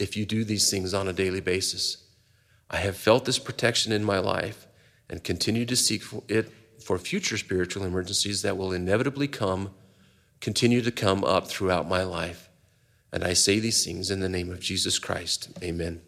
if 0.00 0.16
you 0.16 0.24
do 0.24 0.42
these 0.42 0.70
things 0.70 0.94
on 0.94 1.06
a 1.06 1.12
daily 1.12 1.42
basis. 1.42 2.06
I 2.70 2.78
have 2.78 2.96
felt 2.96 3.26
this 3.26 3.38
protection 3.38 3.92
in 3.92 4.04
my 4.04 4.20
life 4.20 4.66
and 5.10 5.22
continue 5.22 5.66
to 5.66 5.76
seek 5.76 6.02
for 6.02 6.22
it 6.26 6.50
for 6.82 6.96
future 6.96 7.36
spiritual 7.36 7.84
emergencies 7.84 8.40
that 8.40 8.56
will 8.56 8.72
inevitably 8.72 9.28
come, 9.28 9.74
continue 10.40 10.80
to 10.80 10.90
come 10.90 11.24
up 11.24 11.46
throughout 11.46 11.86
my 11.86 12.04
life. 12.04 12.48
And 13.12 13.22
I 13.22 13.34
say 13.34 13.58
these 13.58 13.84
things 13.84 14.10
in 14.10 14.20
the 14.20 14.30
name 14.30 14.50
of 14.50 14.60
Jesus 14.60 14.98
Christ. 14.98 15.50
Amen. 15.62 16.00